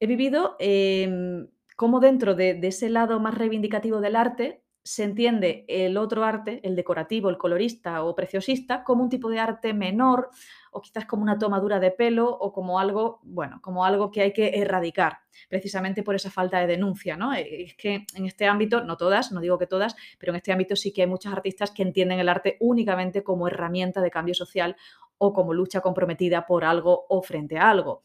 He 0.00 0.06
vivido 0.06 0.56
em, 0.58 1.48
cómo 1.76 2.00
dentro 2.00 2.34
de, 2.34 2.58
ese 2.62 2.88
lado 2.90 3.20
más 3.20 3.34
reivindicativo 3.34 4.00
del 4.00 4.16
arte 4.16 4.62
se 4.82 5.04
entiende 5.04 5.64
el 5.68 5.96
otro 5.96 6.24
arte, 6.24 6.60
el 6.62 6.74
decorativo, 6.74 7.28
el 7.28 7.38
colorista 7.38 8.02
o 8.02 8.14
preciosista, 8.14 8.82
como 8.82 9.02
un 9.02 9.10
tipo 9.10 9.28
de 9.28 9.38
arte 9.38 9.74
menor 9.74 10.30
o 10.72 10.80
quizás 10.80 11.04
como 11.04 11.22
una 11.22 11.38
tomadura 11.38 11.80
de 11.80 11.90
pelo 11.90 12.30
o 12.30 12.52
como 12.52 12.78
algo, 12.78 13.20
bueno, 13.22 13.60
como 13.60 13.84
algo 13.84 14.10
que 14.10 14.22
hay 14.22 14.32
que 14.32 14.60
erradicar, 14.60 15.18
precisamente 15.48 16.02
por 16.02 16.14
esa 16.14 16.30
falta 16.30 16.60
de 16.60 16.66
denuncia, 16.66 17.16
¿no? 17.16 17.34
Eh, 17.34 17.64
es 17.64 17.74
que 17.74 18.06
en 18.14 18.26
este 18.26 18.46
ámbito, 18.46 18.82
no 18.84 18.96
todas, 18.96 19.32
no 19.32 19.40
digo 19.40 19.58
que 19.58 19.66
todas, 19.66 19.96
pero 20.18 20.32
en 20.32 20.36
este 20.36 20.52
ámbito 20.52 20.76
sí 20.76 20.92
que 20.92 21.02
hay 21.02 21.08
muchos 21.08 21.32
artistas 21.32 21.70
que 21.72 21.82
entienden 21.82 22.20
el 22.20 22.28
arte 22.28 22.56
únicamente 22.60 23.22
como 23.22 23.48
herramienta 23.48 24.00
de 24.00 24.10
cambio 24.10 24.34
social 24.34 24.76
o 25.18 25.32
como 25.32 25.52
lucha 25.52 25.80
comprometida 25.80 26.46
por 26.46 26.64
algo 26.64 27.04
o 27.08 27.20
frente 27.22 27.58
a 27.58 27.68
algo. 27.68 28.02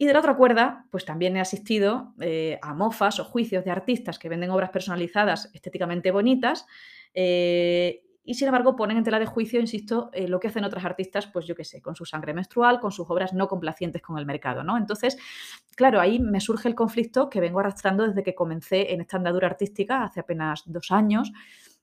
Y 0.00 0.06
de 0.06 0.12
la 0.12 0.20
otra 0.20 0.36
cuerda, 0.36 0.86
pues 0.90 1.04
también 1.04 1.36
he 1.36 1.40
asistido 1.40 2.14
eh, 2.20 2.58
a 2.62 2.72
mofas 2.72 3.18
o 3.18 3.24
juicios 3.24 3.64
de 3.64 3.72
artistas 3.72 4.18
que 4.20 4.28
venden 4.28 4.50
obras 4.50 4.70
personalizadas 4.70 5.50
estéticamente 5.52 6.12
bonitas 6.12 6.66
eh, 7.14 8.04
y 8.28 8.34
sin 8.34 8.46
embargo 8.46 8.76
ponen 8.76 8.98
en 8.98 9.04
tela 9.04 9.18
de 9.18 9.26
juicio, 9.26 9.58
insisto, 9.58 10.10
eh, 10.12 10.28
lo 10.28 10.38
que 10.38 10.48
hacen 10.48 10.62
otras 10.62 10.84
artistas, 10.84 11.26
pues 11.26 11.46
yo 11.46 11.56
qué 11.56 11.64
sé, 11.64 11.80
con 11.80 11.96
su 11.96 12.04
sangre 12.04 12.34
menstrual, 12.34 12.78
con 12.78 12.92
sus 12.92 13.08
obras 13.08 13.32
no 13.32 13.48
complacientes 13.48 14.02
con 14.02 14.18
el 14.18 14.26
mercado, 14.26 14.62
¿no? 14.62 14.76
Entonces, 14.76 15.16
claro, 15.74 15.98
ahí 15.98 16.20
me 16.20 16.38
surge 16.38 16.68
el 16.68 16.74
conflicto 16.74 17.30
que 17.30 17.40
vengo 17.40 17.58
arrastrando 17.58 18.06
desde 18.06 18.22
que 18.22 18.34
comencé 18.34 18.92
en 18.92 19.00
esta 19.00 19.16
andadura 19.16 19.48
artística 19.48 20.04
hace 20.04 20.20
apenas 20.20 20.62
dos 20.66 20.90
años, 20.90 21.32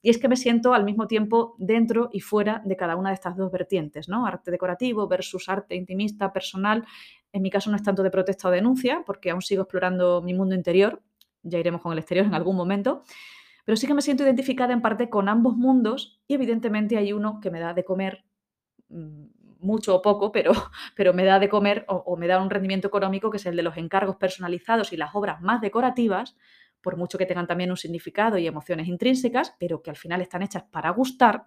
y 0.06 0.12
es 0.12 0.20
que 0.20 0.28
me 0.28 0.36
siento 0.36 0.76
al 0.76 0.84
mismo 0.84 1.08
tiempo 1.08 1.56
dentro 1.58 2.12
y 2.14 2.20
fuera 2.20 2.62
de 2.64 2.76
cada 2.76 2.96
una 2.96 3.10
de 3.10 3.16
estas 3.16 3.36
dos 3.36 3.52
vertientes, 3.52 4.08
¿no? 4.08 4.28
Arte 4.28 4.52
decorativo 4.52 5.08
versus 5.08 5.50
arte 5.50 5.74
intimista, 5.74 6.32
personal. 6.32 6.86
En 7.34 7.42
mi 7.42 7.50
caso 7.50 7.72
no 7.72 7.76
es 7.76 7.82
tanto 7.82 8.04
de 8.04 8.12
protesta 8.12 8.48
o 8.48 8.52
denuncia, 8.52 9.02
porque 9.04 9.32
aún 9.32 9.42
sigo 9.42 9.64
explorando 9.64 10.22
mi 10.22 10.36
mundo 10.36 10.54
interior, 10.54 11.02
ya 11.42 11.58
iremos 11.58 11.82
con 11.82 11.92
el 11.92 11.98
exterior 11.98 12.28
en 12.28 12.36
algún 12.36 12.56
momento, 12.56 13.02
pero 13.66 13.76
sí 13.78 13.88
que 13.88 13.96
me 13.96 14.04
siento 14.04 14.22
identificada 14.22 14.74
en 14.74 14.84
parte 14.84 15.10
con 15.10 15.28
ambos 15.28 15.58
mundos 15.58 16.22
y 16.28 16.36
evidentemente 16.36 16.98
hay 16.98 17.12
uno 17.12 17.40
que 17.42 17.50
me 17.50 17.60
da 17.60 17.74
de 17.74 17.84
comer 17.84 18.26
mm, 18.90 19.24
mucho 19.58 19.96
o 19.96 20.02
poco, 20.04 20.32
pero, 20.32 20.52
pero 20.96 21.16
me 21.16 21.26
da 21.26 21.40
de 21.40 21.50
comer 21.50 21.84
o, 21.88 22.16
me 22.16 22.28
da 22.28 22.40
un 22.44 22.52
rendimiento 22.52 22.88
económico 22.88 23.32
que 23.32 23.38
es 23.38 23.46
el 23.48 23.56
de 23.56 23.64
los 23.64 23.76
encargos 23.76 24.18
personalizados 24.18 24.94
y 24.94 24.98
las 24.98 25.16
obras 25.16 25.42
más 25.42 25.62
decorativas, 25.62 26.38
por 26.82 26.98
mucho 26.98 27.18
que 27.18 27.26
tengan 27.26 27.48
también 27.48 27.72
un 27.72 27.78
significado 27.78 28.38
y 28.38 28.48
emociones 28.48 28.88
intrínsecas, 28.88 29.56
pero 29.60 29.82
que 29.82 29.90
al 29.90 29.96
final 29.96 30.22
están 30.22 30.44
hechas 30.44 30.64
para 30.64 30.90
gustar. 30.92 31.46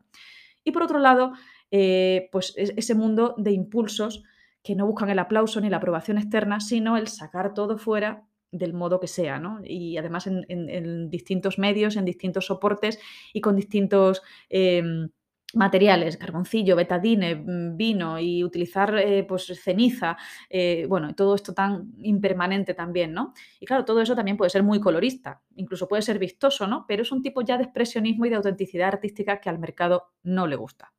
Y 0.64 0.72
por 0.72 0.82
otro 0.82 0.98
lado, 0.98 1.32
eh, 1.70 2.28
pues 2.32 2.54
ese 2.56 2.94
mundo 2.94 3.34
de 3.38 3.52
impulsos 3.52 4.24
que 4.62 4.74
no 4.74 4.86
buscan 4.86 5.10
el 5.10 5.18
aplauso 5.18 5.60
ni 5.60 5.70
la 5.70 5.78
aprobación 5.78 6.18
externa, 6.18 6.60
sino 6.60 6.96
el 6.96 7.08
sacar 7.08 7.54
todo 7.54 7.78
fuera 7.78 8.24
del 8.50 8.72
modo 8.72 8.98
que 8.98 9.06
sea, 9.06 9.38
¿no? 9.38 9.60
Y 9.62 9.98
además 9.98 10.26
en, 10.26 11.10
distintos 11.10 11.58
medios, 11.58 11.96
en 11.96 12.04
distintos 12.04 12.46
soportes 12.46 12.98
y 13.32 13.40
con 13.40 13.56
distintos 13.56 14.22
em, 14.48 15.10
materiales, 15.54 16.16
carboncillo, 16.16 16.76
betadine, 16.76 17.34
mm, 17.34 17.76
vino 17.76 18.18
y 18.18 18.44
utilizar 18.44 18.96
eh, 18.98 19.24
pues 19.24 19.46
ceniza, 19.62 20.16
eh, 20.50 20.86
bueno, 20.88 21.14
todo 21.14 21.34
esto 21.34 21.54
tan 21.54 21.92
impermanente 22.02 22.74
también, 22.74 23.12
¿no? 23.12 23.32
Y 23.60 23.66
claro, 23.66 23.84
todo 23.84 24.00
eso 24.02 24.14
también 24.14 24.36
puede 24.36 24.50
ser 24.50 24.62
muy 24.62 24.80
colorista, 24.80 25.42
incluso 25.56 25.88
puede 25.88 26.02
ser 26.02 26.18
vistoso, 26.18 26.66
¿no? 26.66 26.84
Pero 26.86 27.02
es 27.02 27.12
un 27.12 27.22
tipo 27.22 27.40
ya 27.42 27.56
de 27.56 27.64
expresionismo 27.64 28.26
y 28.26 28.30
de 28.30 28.36
autenticidad 28.36 28.88
artística 28.88 29.40
que 29.40 29.48
al 29.48 29.58
mercado 29.58 30.12
no 30.22 30.46
le 30.46 30.56
gusta. 30.56 30.92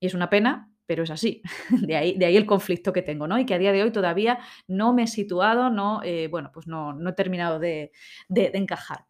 Y 0.00 0.06
es 0.06 0.14
una 0.14 0.30
pena 0.30 0.70
pero 0.86 1.02
es 1.04 1.10
así. 1.10 1.42
De 1.88 1.96
ahí, 1.96 2.18
de 2.18 2.26
ahí 2.26 2.36
el 2.36 2.46
conflicto 2.46 2.92
que 2.92 3.02
tengo, 3.02 3.26
¿no? 3.26 3.38
Y 3.38 3.46
que 3.46 3.54
a 3.54 3.58
día 3.58 3.72
de 3.72 3.82
hoy 3.82 3.90
todavía 3.90 4.38
no 4.68 4.92
me 4.92 5.04
he 5.04 5.06
situado, 5.06 5.70
no, 5.70 6.02
eh, 6.04 6.28
bueno, 6.28 6.50
pues 6.52 6.66
no, 6.66 6.92
no, 6.92 7.10
he 7.10 7.12
terminado 7.14 7.58
de, 7.58 7.92
encajar. 8.28 9.06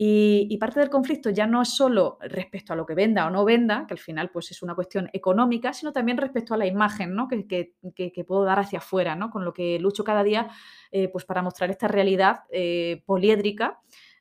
Y, 0.00 0.56
parte 0.58 0.78
del 0.78 0.90
conflicto 0.90 1.30
ya 1.30 1.48
no 1.48 1.60
es 1.60 1.70
solo 1.70 2.18
respecto 2.20 2.72
a 2.72 2.76
lo 2.76 2.86
que 2.86 2.94
venda 2.94 3.26
o 3.26 3.30
no 3.30 3.44
venda, 3.44 3.84
que 3.88 3.94
al 3.94 3.98
final 3.98 4.30
pues 4.30 4.52
es 4.52 4.62
una 4.62 4.76
cuestión 4.76 5.10
económica, 5.12 5.72
sino 5.72 5.92
también 5.92 6.18
respecto 6.18 6.54
a 6.54 6.56
la 6.56 6.66
imagen 6.66 7.16
¿no? 7.16 7.26
que, 7.26 7.48
que, 7.48 8.24
puedo 8.24 8.44
dar 8.44 8.60
hacia 8.60 8.78
afuera, 8.78 9.16
¿no? 9.16 9.28
con 9.30 9.44
lo 9.44 9.52
que 9.52 9.80
lucho 9.80 10.04
cada 10.04 10.22
día 10.22 10.50
eh, 10.92 11.08
pues 11.08 11.24
para 11.24 11.42
mostrar 11.42 11.70
esta 11.70 11.88
realidad 11.88 12.44
eh, 12.52 13.02
poliédrica 13.06 13.80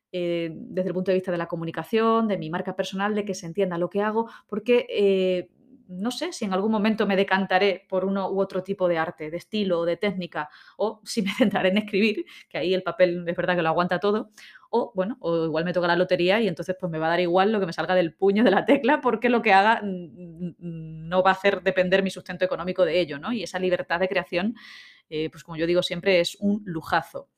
desde 0.10 0.88
el 0.88 0.94
punto 0.96 1.12
de 1.12 1.16
vista 1.16 1.32
de 1.32 1.38
la 1.38 1.48
comunicación, 1.48 2.28
de 2.28 2.40
mi 2.40 2.50
marca 2.50 2.76
personal, 2.76 3.14
de 3.14 3.24
que 3.24 3.36
se 3.36 3.46
entienda 3.46 3.78
lo 3.78 3.88
que 3.88 4.02
hago, 4.02 4.28
porque 4.48 5.48
no 5.88 6.12
sé 6.12 6.34
si 6.34 6.46
en 6.46 6.54
algún 6.54 6.72
momento 6.72 7.08
me 7.08 7.16
decantaré 7.16 7.86
por 7.90 8.06
uno 8.06 8.30
u 8.30 8.40
otro 8.40 8.64
tipo 8.64 8.88
de 8.88 8.98
arte, 8.98 9.32
de 9.32 9.38
estilo, 9.38 9.86
de 9.86 9.98
técnica, 9.98 10.50
o 10.78 11.02
si 11.04 11.22
me 11.22 11.32
centraré 11.38 11.70
en 11.70 11.78
escribir, 11.78 12.26
que 12.50 12.58
ahí 12.58 12.74
el 12.74 12.84
papel 12.84 13.24
es 13.28 13.36
verdad 13.36 13.56
que 13.56 13.62
lo 13.62 13.70
aguanta 13.70 14.00
todo, 14.00 14.32
o 14.70 14.92
bueno, 14.96 15.18
o 15.22 15.46
igual 15.46 15.66
me 15.66 15.74
toca 15.74 15.88
la 15.88 15.96
lotería 15.96 16.42
y 16.42 16.48
entonces 16.48 16.76
pues 16.80 16.92
me 16.92 17.00
va 17.00 17.08
a 17.08 17.10
dar 17.12 17.20
igual 17.20 17.52
lo 17.52 17.60
que 17.60 17.66
me 17.66 17.74
salga 17.74 17.96
del 17.96 18.14
puño 18.14 18.44
de 18.44 18.52
la 18.52 18.66
tecla 18.66 19.02
porque 19.02 19.30
lo 19.30 19.42
que 19.42 19.54
haga 19.54 19.82
no 19.84 21.24
va 21.24 21.32
a 21.32 21.34
hacer 21.34 21.62
depender 21.62 22.04
mi 22.04 22.10
sustento 22.10 22.46
económico 22.46 22.86
de 22.86 23.00
ello, 23.00 23.20
¿no? 23.20 23.32
Y 23.32 23.44
esa 23.44 23.60
libertad 23.60 24.00
de 24.00 24.10
creación, 24.10 24.56
eh, 25.10 25.30
pues 25.30 25.44
como 25.44 25.58
yo 25.58 25.66
digo 25.68 25.84
siempre, 25.84 26.20
es 26.20 26.38
un 26.40 26.62
lujazo. 26.66 27.30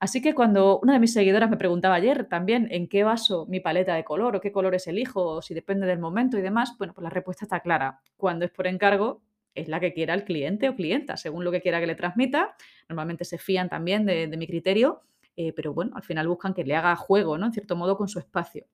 Así 0.00 0.22
que 0.22 0.34
cuando 0.34 0.80
una 0.80 0.94
de 0.94 0.98
mis 0.98 1.12
seguidoras 1.12 1.50
me 1.50 1.58
preguntaba 1.58 1.94
ayer 1.94 2.24
también 2.24 2.68
en 2.70 2.88
qué 2.88 3.04
baso 3.04 3.44
mi 3.46 3.60
paleta 3.60 3.94
de 3.94 4.02
color 4.02 4.34
o 4.34 4.40
qué 4.40 4.50
colores 4.50 4.86
elijo 4.86 5.22
o 5.26 5.42
si 5.42 5.52
depende 5.52 5.86
del 5.86 5.98
momento 5.98 6.38
y 6.38 6.40
demás, 6.42 6.74
bueno, 6.78 6.94
pues 6.94 7.02
la 7.02 7.10
respuesta 7.10 7.44
está 7.44 7.60
clara. 7.60 8.00
Cuando 8.16 8.46
es 8.46 8.50
por 8.50 8.66
encargo, 8.66 9.20
es 9.54 9.68
la 9.68 9.78
que 9.78 9.92
quiera 9.92 10.14
el 10.14 10.24
cliente 10.24 10.70
o 10.70 10.74
clienta, 10.74 11.18
según 11.18 11.44
lo 11.44 11.52
que 11.52 11.60
quiera 11.60 11.80
que 11.80 11.86
le 11.86 11.96
transmita. 11.96 12.56
Normalmente 12.88 13.26
se 13.26 13.36
fían 13.36 13.68
también 13.68 14.06
de, 14.06 14.26
mi 14.38 14.46
criterio, 14.46 15.02
eh, 15.36 15.52
pero 15.52 15.74
bueno, 15.74 15.92
al 15.94 16.02
final 16.02 16.26
buscan 16.28 16.54
que 16.54 16.64
le 16.64 16.74
haga 16.74 16.96
juego, 16.96 17.36
¿no? 17.36 17.44
En 17.44 17.52
cierto 17.52 17.76
modo, 17.76 17.98
con 17.98 18.08
su 18.08 18.18
espacio. 18.18 18.64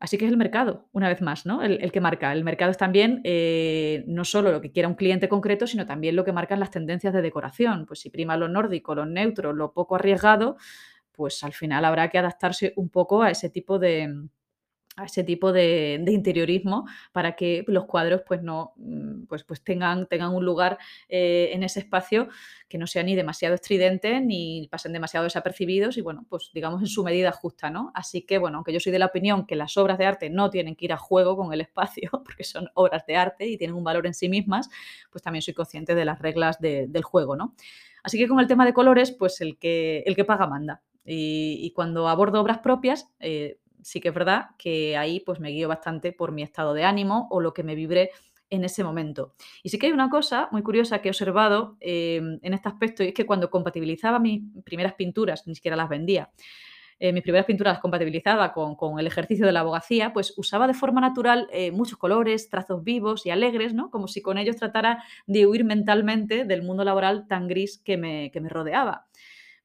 Así 0.00 0.16
que 0.16 0.26
es 0.26 0.30
el 0.30 0.36
mercado, 0.36 0.88
una 0.92 1.08
vez 1.08 1.20
más, 1.22 1.44
¿no? 1.44 1.62
El, 1.62 1.90
que 1.90 2.00
marca. 2.00 2.32
El 2.32 2.44
mercado 2.44 2.70
es 2.70 2.76
también 2.76 3.20
eh, 3.24 4.04
no 4.06 4.24
solo 4.24 4.52
lo 4.52 4.60
que 4.60 4.70
quiera 4.70 4.88
un 4.88 4.94
cliente 4.94 5.28
concreto, 5.28 5.66
sino 5.66 5.86
también 5.86 6.14
lo 6.14 6.24
que 6.24 6.32
marcan 6.32 6.60
las 6.60 6.70
tendencias 6.70 7.12
de 7.12 7.20
decoración. 7.20 7.84
Pues 7.84 8.00
si 8.00 8.10
prima 8.10 8.36
lo 8.36 8.48
nórdico, 8.48 8.94
lo 8.94 9.06
neutro, 9.06 9.52
lo 9.52 9.72
poco 9.72 9.96
arriesgado, 9.96 10.56
pues 11.10 11.42
al 11.42 11.52
final 11.52 11.84
habrá 11.84 12.10
que 12.10 12.18
adaptarse 12.18 12.74
un 12.76 12.90
poco 12.90 13.22
a 13.22 13.30
ese 13.30 13.50
tipo 13.50 13.80
de, 13.80 14.28
a 14.98 15.04
ese 15.04 15.24
tipo 15.24 15.52
de, 15.52 16.02
interiorismo 16.08 16.86
para 17.12 17.36
que 17.36 17.64
los 17.68 17.86
cuadros 17.86 18.22
pues 18.26 18.42
no 18.42 18.72
mm, 18.76 19.26
pues, 19.26 19.44
pues 19.44 19.62
tengan, 19.62 20.06
tengan 20.06 20.34
un 20.34 20.44
lugar 20.44 20.78
eh, 21.08 21.50
en 21.52 21.62
ese 21.62 21.80
espacio 21.80 22.28
que 22.68 22.78
no 22.78 22.86
sea 22.86 23.02
ni 23.02 23.14
demasiado 23.14 23.54
estridente 23.54 24.20
ni 24.20 24.68
pasen 24.70 24.92
demasiado 24.92 25.24
desapercibidos 25.24 25.96
y 25.96 26.00
bueno, 26.00 26.26
pues 26.28 26.50
digamos 26.52 26.82
en 26.82 26.88
su 26.88 27.04
medida 27.04 27.32
justa, 27.32 27.70
¿no? 27.70 27.92
Así 27.94 28.22
que 28.22 28.38
bueno, 28.38 28.58
aunque 28.58 28.72
yo 28.72 28.80
soy 28.80 28.92
de 28.92 28.98
la 28.98 29.06
opinión 29.06 29.46
que 29.46 29.56
las 29.56 29.76
obras 29.76 29.98
de 29.98 30.06
arte 30.06 30.30
no 30.30 30.50
tienen 30.50 30.76
que 30.76 30.86
ir 30.86 30.92
a 30.92 30.96
juego 30.96 31.36
con 31.36 31.52
el 31.52 31.60
espacio, 31.60 32.10
porque 32.24 32.44
son 32.44 32.68
obras 32.74 33.06
de 33.06 33.16
arte 33.16 33.46
y 33.46 33.56
tienen 33.56 33.76
un 33.76 33.84
valor 33.84 34.06
en 34.06 34.14
sí 34.14 34.28
mismas, 34.28 34.68
pues 35.10 35.22
también 35.22 35.42
soy 35.42 35.54
consciente 35.54 35.94
de 35.94 36.04
las 36.04 36.18
reglas 36.18 36.58
del 36.60 37.02
juego, 37.02 37.36
¿no? 37.36 37.54
Así 38.02 38.18
que 38.18 38.28
con 38.28 38.40
el 38.40 38.46
tema 38.46 38.64
de 38.64 38.72
colores, 38.72 39.12
pues 39.12 39.40
el 39.40 39.58
que, 39.58 40.02
el 40.06 40.16
que 40.16 40.24
paga 40.24 40.46
manda. 40.46 40.82
Y, 41.04 41.72
cuando 41.74 42.08
abordo 42.08 42.40
obras 42.40 42.58
propias, 42.58 43.10
eh, 43.18 43.58
sí 43.82 44.00
que 44.00 44.08
es 44.08 44.14
verdad 44.14 44.50
que 44.58 44.96
ahí 44.96 45.20
pues 45.20 45.40
me 45.40 45.50
guío 45.50 45.68
bastante 45.68 46.12
por 46.12 46.32
mi 46.32 46.42
estado 46.42 46.74
de 46.74 46.84
ánimo 46.84 47.28
o 47.30 47.40
lo 47.40 47.52
que 47.52 47.62
me 47.62 47.74
vibre 47.74 48.10
en 48.50 48.64
ese 48.64 48.82
momento. 48.84 49.34
Y 49.62 49.68
sí 49.68 49.78
que 49.78 49.86
hay 49.86 49.92
una 49.92 50.08
cosa 50.08 50.48
muy 50.52 50.62
curiosa 50.62 51.00
que 51.00 51.08
he 51.08 51.10
observado 51.10 51.76
em, 51.80 52.38
en 52.42 52.54
este 52.54 52.68
aspecto 52.68 53.02
y 53.02 53.08
es 53.08 53.14
que 53.14 53.26
cuando 53.26 53.50
compatibilizaba 53.50 54.18
mis 54.18 54.42
primeras 54.64 54.94
pinturas, 54.94 55.46
ni 55.46 55.54
siquiera 55.54 55.76
las 55.76 55.88
vendía, 55.88 56.30
eh, 57.00 57.12
mis 57.12 57.22
primeras 57.22 57.46
pinturas 57.46 57.74
las 57.74 57.80
compatibilizaba 57.80 58.52
con, 58.52 58.98
el 58.98 59.06
ejercicio 59.06 59.46
de 59.46 59.52
la 59.52 59.60
abogacía, 59.60 60.12
pues 60.12 60.34
usaba 60.36 60.66
de 60.66 60.74
forma 60.74 61.00
natural 61.00 61.48
eh, 61.52 61.70
muchos 61.70 61.96
colores, 61.96 62.48
trazos 62.48 62.82
vivos 62.82 63.24
y 63.24 63.30
alegres, 63.30 63.72
¿no? 63.72 63.90
Como 63.90 64.08
si 64.08 64.20
con 64.20 64.36
ellos 64.36 64.56
tratara 64.56 65.04
de 65.26 65.46
huir 65.46 65.64
mentalmente 65.64 66.44
del 66.44 66.62
mundo 66.62 66.82
laboral 66.82 67.28
tan 67.28 67.46
gris 67.46 67.78
que 67.78 67.96
me, 67.96 68.30
que 68.32 68.40
me 68.40 68.48
rodeaba. 68.48 69.06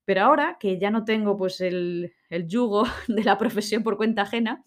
Pero 0.05 0.23
ahora 0.23 0.57
que 0.59 0.77
ya 0.77 0.91
no 0.91 1.05
tengo 1.05 1.37
pues 1.37 1.61
el, 1.61 2.13
yugo 2.47 2.83
de 3.07 3.23
la 3.23 3.37
profesión 3.37 3.83
por 3.83 3.97
cuenta 3.97 4.23
ajena, 4.23 4.63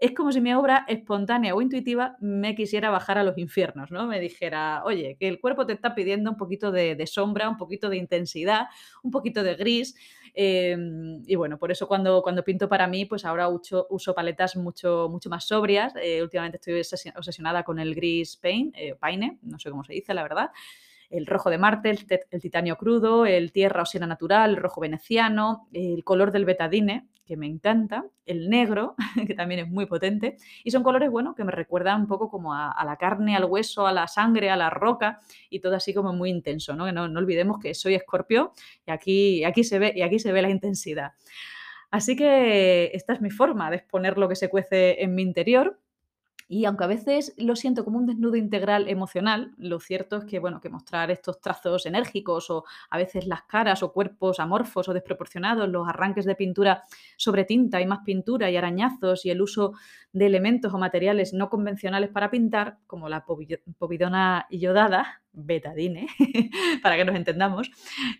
es 0.00 0.12
como 0.12 0.30
si 0.30 0.40
mi 0.40 0.54
obra 0.54 0.84
espontánea 0.86 1.56
o 1.56 1.60
intuitiva 1.60 2.16
me 2.20 2.54
quisiera 2.54 2.88
bajar 2.88 3.18
a 3.18 3.24
los 3.24 3.36
infiernos, 3.36 3.90
¿no? 3.90 4.06
Me 4.06 4.20
dijera, 4.20 4.82
oye, 4.84 5.16
que 5.18 5.26
el 5.26 5.40
cuerpo 5.40 5.66
te 5.66 5.72
está 5.72 5.96
pidiendo 5.96 6.30
un 6.30 6.36
poquito 6.36 6.70
de, 6.70 7.04
sombra, 7.08 7.48
un 7.48 7.56
poquito 7.56 7.88
de 7.88 7.96
intensidad, 7.96 8.66
un 9.02 9.10
poquito 9.10 9.42
de 9.42 9.56
gris. 9.56 9.96
Em, 10.34 11.24
y 11.26 11.34
bueno, 11.34 11.58
por 11.58 11.72
eso 11.72 11.88
cuando, 11.88 12.22
cuando 12.22 12.44
pinto 12.44 12.68
para 12.68 12.86
mí, 12.86 13.06
pues 13.06 13.24
ahora 13.24 13.48
uso, 13.48 13.88
uso 13.90 14.14
paletas 14.14 14.54
mucho, 14.54 15.08
mucho 15.10 15.28
más 15.30 15.48
sobrias. 15.48 15.92
Eh, 16.00 16.22
últimamente 16.22 16.58
estoy 16.58 16.80
obsesionada 17.16 17.64
con 17.64 17.80
el 17.80 17.96
gris 17.96 18.36
paint, 18.36 18.76
eh, 18.78 18.94
paine, 18.94 19.38
no 19.42 19.58
sé 19.58 19.68
cómo 19.68 19.82
se 19.82 19.94
dice, 19.94 20.14
la 20.14 20.22
verdad 20.22 20.50
el 21.10 21.26
rojo 21.26 21.50
de 21.50 21.58
Marte, 21.58 21.90
el, 21.90 22.40
titanio 22.40 22.76
crudo, 22.76 23.26
el 23.26 23.52
tierra 23.52 23.82
o 23.82 23.86
siena 23.86 24.06
natural, 24.06 24.50
el 24.50 24.56
rojo 24.56 24.80
veneciano, 24.80 25.68
el 25.72 26.04
color 26.04 26.32
del 26.32 26.44
betadine, 26.44 27.08
que 27.24 27.36
me 27.36 27.46
encanta, 27.46 28.04
el 28.24 28.48
negro, 28.48 28.94
que 29.26 29.34
también 29.34 29.60
es 29.60 29.68
muy 29.68 29.86
potente, 29.86 30.36
y 30.64 30.70
son 30.70 30.82
colores, 30.82 31.10
bueno, 31.10 31.34
que 31.34 31.44
me 31.44 31.52
recuerdan 31.52 32.02
un 32.02 32.06
poco 32.06 32.30
como 32.30 32.54
a, 32.54 32.82
la 32.84 32.96
carne, 32.96 33.36
al 33.36 33.44
hueso, 33.44 33.86
a 33.86 33.92
la 33.92 34.06
sangre, 34.06 34.50
a 34.50 34.56
la 34.56 34.70
roca, 34.70 35.20
y 35.50 35.60
todo 35.60 35.76
así 35.76 35.92
como 35.92 36.12
muy 36.12 36.30
intenso, 36.30 36.74
¿no? 36.74 36.90
no, 36.90 37.08
no 37.08 37.18
olvidemos 37.18 37.58
que 37.58 37.74
soy 37.74 37.94
escorpio 37.94 38.52
y 38.86 38.90
aquí, 38.90 39.44
aquí, 39.44 39.64
se 39.64 39.78
ve, 39.78 39.92
y 39.94 40.02
aquí 40.02 40.18
se 40.18 40.32
ve 40.32 40.42
la 40.42 40.50
intensidad. 40.50 41.12
Así 41.90 42.16
que 42.16 42.90
esta 42.92 43.14
es 43.14 43.20
mi 43.20 43.30
forma 43.30 43.70
de 43.70 43.76
exponer 43.76 44.18
lo 44.18 44.28
que 44.28 44.36
se 44.36 44.50
cuece 44.50 45.02
en 45.02 45.14
mi 45.14 45.22
interior 45.22 45.78
y 46.48 46.64
aunque 46.64 46.84
a 46.84 46.86
veces 46.86 47.34
lo 47.36 47.54
siento 47.56 47.84
como 47.84 47.98
un 47.98 48.06
desnudo 48.06 48.36
integral 48.36 48.88
emocional, 48.88 49.52
lo 49.58 49.80
cierto 49.80 50.16
es 50.16 50.24
que, 50.24 50.38
bueno, 50.38 50.60
que 50.60 50.70
mostrar 50.70 51.10
estos 51.10 51.40
trazos 51.40 51.84
enérgicos 51.84 52.48
o 52.48 52.64
a 52.88 52.96
veces 52.96 53.26
las 53.26 53.42
caras 53.42 53.82
o 53.82 53.92
cuerpos 53.92 54.40
amorfos 54.40 54.88
o 54.88 54.94
desproporcionados, 54.94 55.68
los 55.68 55.86
arranques 55.86 56.24
de 56.24 56.34
pintura 56.34 56.84
sobre 57.18 57.44
tinta 57.44 57.82
y 57.82 57.86
más 57.86 58.00
pintura 58.04 58.50
y 58.50 58.56
arañazos 58.56 59.26
y 59.26 59.30
el 59.30 59.42
uso 59.42 59.74
de 60.12 60.26
elementos 60.26 60.72
o 60.72 60.78
materiales 60.78 61.34
no 61.34 61.50
convencionales 61.50 62.08
para 62.08 62.30
pintar, 62.30 62.78
como 62.86 63.10
la 63.10 63.26
povidona 63.26 64.46
iodada, 64.48 65.20
betadine, 65.32 66.08
para 66.82 66.96
que 66.96 67.04
nos 67.04 67.14
entendamos, 67.14 67.70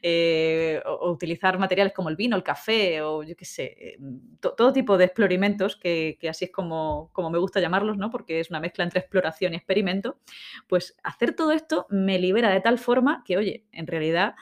eh, 0.03 0.81
o, 0.87 1.11
utilizar 1.11 1.59
materiales 1.59 1.93
como 1.93 2.09
el 2.09 2.17
vino, 2.17 2.37
el 2.37 2.43
café 2.43 3.03
o 3.03 3.23
yo 3.23 3.35
qué 3.37 3.45
sé, 3.45 3.99
todo 4.41 4.73
tipo 4.73 4.97
de 4.97 5.05
experimentos, 5.05 5.77
que, 5.77 6.19
así 6.29 6.47
es 6.47 6.53
como, 6.53 7.11
como 7.13 7.31
me 7.31 7.39
gusta 7.39 7.61
llamarlos, 7.61 7.97
¿no? 7.97 8.11
Porque 8.19 8.41
es 8.41 8.51
una 8.51 8.61
mezcla 8.61 8.85
entre 8.85 9.01
exploración 9.01 9.53
y 9.53 9.57
experimento, 9.57 10.19
pues 10.67 10.97
hacer 11.05 11.35
todo 11.35 11.53
esto 11.53 11.87
me 11.89 12.19
libera 12.19 12.51
de 12.51 12.61
tal 12.61 12.79
forma 12.79 13.23
que, 13.25 13.37
oye, 13.37 13.65
en 13.73 13.87
realidad 13.87 14.35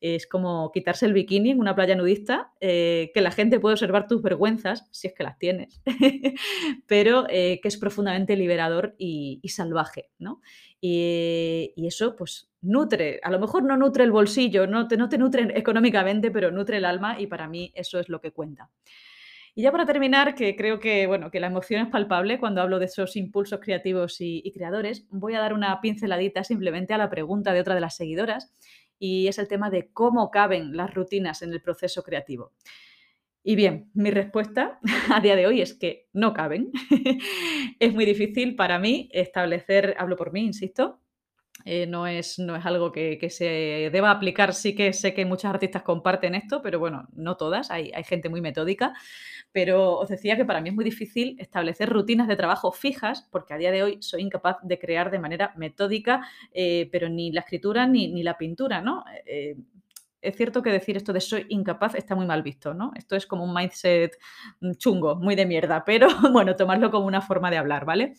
es 0.00 0.26
como 0.26 0.70
quitarse 0.70 1.06
el 1.06 1.14
bikini 1.14 1.52
en 1.52 1.60
una 1.60 1.74
playa 1.74 1.96
nudista, 1.96 2.52
eh, 2.60 3.10
que 3.14 3.22
la 3.22 3.30
gente 3.30 3.58
puede 3.58 3.72
observar 3.72 4.06
tus 4.06 4.20
vergüenzas, 4.20 4.86
si 4.92 5.08
es 5.08 5.14
que 5.14 5.24
las 5.24 5.38
tienes, 5.38 5.80
pero 6.86 7.24
eh, 7.30 7.58
que 7.62 7.68
es 7.68 7.78
profundamente 7.78 8.36
liberador 8.36 8.94
y, 8.98 9.40
salvaje, 9.48 10.10
¿no? 10.18 10.42
Y, 10.78 11.72
eso, 11.86 12.16
pues, 12.16 12.50
nutre, 12.60 13.18
a 13.22 13.30
lo 13.30 13.40
mejor 13.40 13.62
no 13.64 13.78
nutre 13.78 14.04
el 14.04 14.12
bolsillo, 14.12 14.66
no 14.66 14.88
te, 14.88 14.98
no 14.98 15.08
te 15.08 15.16
nutre 15.16 15.58
económicamente, 15.58 16.30
pero 16.30 16.50
nutre 16.50 16.76
el 16.76 16.84
alma 16.84 17.18
y 17.18 17.26
para 17.26 17.48
mí 17.48 17.72
eso 17.74 17.98
es 17.98 18.10
lo 18.10 18.20
que 18.20 18.30
cuenta. 18.30 18.70
Y 19.54 19.62
ya 19.62 19.70
para 19.70 19.86
terminar, 19.86 20.34
que 20.34 20.56
creo 20.56 20.80
que, 20.80 21.06
bueno, 21.06 21.30
que 21.30 21.38
la 21.38 21.46
emoción 21.46 21.82
es 21.82 21.88
palpable 21.88 22.40
cuando 22.40 22.60
hablo 22.60 22.80
de 22.80 22.86
esos 22.86 23.14
impulsos 23.16 23.60
creativos 23.60 24.20
y, 24.20 24.42
y 24.44 24.52
creadores, 24.52 25.06
voy 25.10 25.34
a 25.34 25.40
dar 25.40 25.52
una 25.52 25.80
pinceladita 25.80 26.42
simplemente 26.42 26.92
a 26.92 26.98
la 26.98 27.08
pregunta 27.08 27.52
de 27.52 27.60
otra 27.60 27.74
de 27.74 27.80
las 27.80 27.96
seguidoras 27.96 28.52
y 28.98 29.28
es 29.28 29.38
el 29.38 29.46
tema 29.48 29.70
de 29.70 29.90
cómo 29.92 30.30
caben 30.30 30.76
las 30.76 30.92
rutinas 30.92 31.42
en 31.42 31.52
el 31.52 31.60
proceso 31.60 32.02
creativo. 32.02 32.52
Y 33.46 33.56
bien, 33.56 33.90
mi 33.92 34.10
respuesta 34.10 34.80
a 35.14 35.20
día 35.20 35.36
de 35.36 35.46
hoy 35.46 35.60
es 35.60 35.74
que 35.74 36.08
no 36.14 36.32
caben. 36.32 36.72
es 37.78 37.94
muy 37.94 38.06
difícil 38.06 38.56
para 38.56 38.78
mí 38.78 39.08
establecer, 39.12 39.94
hablo 39.98 40.16
por 40.16 40.32
mí, 40.32 40.40
insisto, 40.46 41.00
eh, 41.64 41.86
no, 41.86 42.06
es, 42.06 42.38
no 42.38 42.56
es 42.56 42.66
algo 42.66 42.92
que, 42.92 43.18
se 43.30 43.90
deba 43.92 44.10
aplicar. 44.10 44.54
Sí 44.54 44.74
que 44.74 44.92
sé 44.92 45.14
que 45.14 45.24
muchas 45.24 45.52
artistas 45.52 45.82
comparten 45.82 46.34
esto, 46.34 46.60
pero 46.62 46.78
bueno, 46.78 47.08
no 47.14 47.36
todas, 47.36 47.70
hay, 47.70 47.90
hay, 47.94 48.04
gente 48.04 48.28
muy 48.28 48.40
metódica. 48.40 48.92
Pero 49.52 49.98
os 49.98 50.08
decía 50.08 50.36
que 50.36 50.44
para 50.44 50.60
mí 50.60 50.70
es 50.70 50.74
muy 50.74 50.84
difícil 50.84 51.36
establecer 51.38 51.88
rutinas 51.88 52.28
de 52.28 52.36
trabajo 52.36 52.72
fijas, 52.72 53.28
porque 53.30 53.54
a 53.54 53.56
día 53.56 53.70
de 53.70 53.82
hoy 53.82 53.98
soy 54.00 54.22
incapaz 54.22 54.56
de 54.62 54.78
crear 54.78 55.10
de 55.10 55.18
manera 55.20 55.52
metódica, 55.56 56.26
eh, 56.52 56.88
pero 56.90 57.08
ni 57.08 57.30
la 57.30 57.40
escritura 57.40 57.86
ni, 57.86 58.08
ni 58.08 58.22
la 58.22 58.36
pintura, 58.36 58.80
¿no? 58.80 59.04
Eh, 59.24 59.56
es 60.24 60.36
cierto 60.36 60.62
que 60.62 60.70
decir 60.70 60.96
esto 60.96 61.12
de 61.12 61.20
soy 61.20 61.46
incapaz 61.48 61.94
está 61.94 62.14
muy 62.14 62.26
mal 62.26 62.42
visto, 62.42 62.74
¿no? 62.74 62.92
Esto 62.96 63.14
es 63.16 63.26
como 63.26 63.44
un 63.44 63.54
mindset 63.54 64.18
mm, 64.60 64.72
chungo, 64.72 65.16
muy 65.16 65.34
de 65.34 65.46
mierda, 65.46 65.84
pero 65.84 66.08
bueno, 66.32 66.56
tomarlo 66.56 66.90
como 66.90 67.06
una 67.06 67.20
forma 67.20 67.50
de 67.50 67.58
hablar, 67.58 67.84
¿vale? 67.84 68.14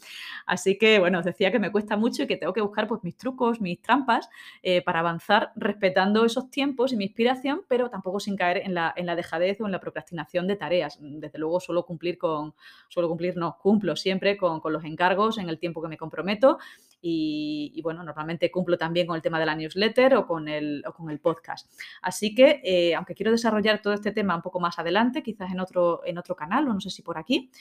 Así 0.46 0.78
que, 0.78 1.00
bueno, 1.00 1.20
os 1.20 1.26
decía 1.26 1.52
que 1.52 1.60
me 1.60 1.72
cuesta 1.72 1.98
mucho 1.98 2.24
y 2.24 2.28
que 2.28 2.38
tengo 2.38 2.54
que 2.54 2.62
buscar 2.62 2.88
pues 2.88 3.04
mis 3.04 3.18
trucos, 3.18 3.60
mis 3.60 3.82
trampas 3.82 4.30
eh, 4.62 4.82
para 4.84 5.00
avanzar 5.00 5.52
respetando 5.56 6.26
esos 6.26 6.50
tiempos 6.50 6.94
y 6.94 6.98
mi 6.98 7.06
inspiración, 7.06 7.62
pero 7.68 7.90
tampoco 7.90 8.20
sin 8.20 8.36
caer 8.36 8.58
en 8.58 8.74
la, 8.74 8.94
en 8.96 9.06
la 9.06 9.16
dejadez 9.16 9.60
o 9.62 9.66
en 9.66 9.72
la 9.72 9.80
procrastinación 9.80 10.48
de 10.48 10.56
tareas. 10.56 10.98
Desde 11.02 11.40
luego 11.40 11.60
suelo 11.60 11.86
cumplir 11.86 12.18
con, 12.18 12.54
suelo 12.90 13.10
cumplir, 13.10 13.36
no, 13.38 13.58
cumplo 13.58 13.96
siempre 13.96 14.38
con, 14.38 14.60
con 14.60 14.74
los 14.74 14.84
encargos 14.84 15.38
en 15.38 15.50
el 15.50 15.60
tiempo 15.60 15.82
que 15.82 15.88
me 15.88 15.98
comprometo 15.98 16.60
y, 17.02 17.80
bueno, 17.84 18.04
normalmente 18.04 18.50
cumplo 18.50 18.78
también 18.78 19.06
con 19.06 19.16
el 19.16 19.22
tema 19.22 19.40
de 19.40 19.46
la 19.46 19.56
newsletter 19.56 20.16
o 20.16 20.26
con 20.26 20.48
el, 20.48 20.84
con 20.96 21.10
el 21.10 21.20
podcast. 21.20 21.72
Así 22.02 22.34
que, 22.34 22.62
eh, 22.64 22.96
aunque 22.96 23.14
quiero 23.14 23.32
desarrollar 23.32 23.82
todo 23.82 23.94
este 23.94 24.12
tema 24.12 24.36
un 24.36 24.42
poco 24.42 24.60
más 24.60 24.80
adelante, 24.80 25.22
quizás 25.22 25.52
en 25.52 25.60
otro, 25.60 26.02
en 26.06 26.18
otro 26.18 26.36
canal 26.36 26.68
o 26.68 26.74
no 26.74 26.80
sé 26.80 26.90
si 26.90 27.02
por 27.04 27.18
aquí, 27.18 27.52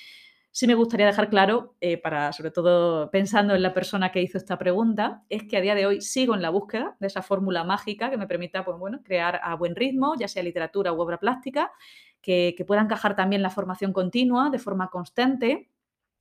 sí 0.51 0.66
me 0.68 0.75
gustaría 0.75 1.07
dejar 1.07 1.29
claro, 1.29 1.75
eh, 1.81 1.99
para 1.99 2.33
sobre 2.33 2.53
todo 2.53 3.11
pensando 3.11 3.55
en 3.55 3.62
la 3.62 3.75
persona 3.75 4.12
que 4.12 4.23
hizo 4.23 4.38
esta 4.38 4.57
pregunta, 4.57 5.25
es 5.29 5.42
que 5.42 5.57
a 5.57 5.61
día 5.61 5.75
de 5.75 5.85
hoy 5.87 6.01
sigo 6.01 6.35
en 6.35 6.42
la 6.42 6.51
búsqueda 6.51 6.97
de 7.01 7.09
esa 7.09 7.23
fórmula 7.23 7.64
mágica 7.64 8.09
que 8.09 8.16
me 8.16 8.29
permita 8.29 8.64
pues, 8.64 8.79
bueno, 8.79 9.01
crear 9.03 9.40
a 9.42 9.57
buen 9.57 9.75
ritmo, 9.75 10.14
ya 10.16 10.29
sea 10.29 10.44
literatura 10.44 10.92
u 10.92 11.01
obra 11.01 11.18
plástica, 11.18 11.73
que, 12.23 12.55
que 12.57 12.64
pueda 12.64 12.81
encajar 12.81 13.16
también 13.16 13.42
la 13.42 13.51
formación 13.51 13.92
continua 13.92 14.49
de 14.49 14.61
forma 14.61 14.90
constante 14.90 15.70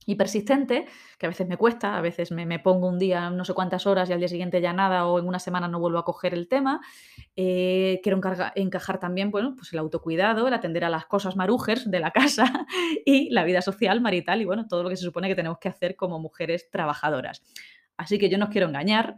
y 0.06 0.16
persistente, 0.16 0.86
que 1.18 1.26
a 1.26 1.28
veces 1.28 1.48
me 1.48 1.56
cuesta, 1.56 1.96
a 1.96 2.00
veces 2.00 2.30
me, 2.30 2.58
pongo 2.58 2.88
un 2.88 2.98
día 2.98 3.30
no 3.30 3.44
sé 3.44 3.54
cuántas 3.54 3.86
horas 3.86 4.08
y 4.10 4.12
al 4.12 4.18
día 4.18 4.28
siguiente 4.28 4.60
ya 4.60 4.72
nada 4.72 5.06
o 5.06 5.18
en 5.18 5.26
una 5.26 5.38
semana 5.38 5.68
no 5.68 5.80
vuelvo 5.80 5.98
a 5.98 6.04
coger 6.04 6.34
el 6.34 6.48
tema. 6.48 6.80
Eh, 7.36 8.00
quiero 8.02 8.20
encajar 8.54 9.00
también 9.00 9.30
bueno, 9.30 9.54
pues 9.56 9.72
el 9.72 9.78
autocuidado, 9.78 10.46
el 10.48 10.54
atender 10.54 10.84
a 10.84 10.90
las 10.90 11.06
cosas 11.06 11.36
marujers 11.36 11.90
de 11.90 12.00
la 12.00 12.10
casa 12.10 12.66
y 13.04 13.30
la 13.30 13.44
vida 13.44 13.62
social, 13.62 14.00
marital 14.00 14.42
y 14.42 14.44
bueno, 14.44 14.66
todo 14.68 14.82
lo 14.82 14.88
que 14.88 14.96
se 14.96 15.04
supone 15.04 15.28
que 15.28 15.34
tenemos 15.34 15.58
que 15.58 15.68
hacer 15.68 15.96
como 15.96 16.18
mujeres 16.18 16.70
trabajadoras. 16.70 17.42
Así 17.96 18.18
que 18.18 18.28
yo 18.28 18.38
no 18.38 18.46
os 18.46 18.50
quiero 18.50 18.68
engañar. 18.68 19.16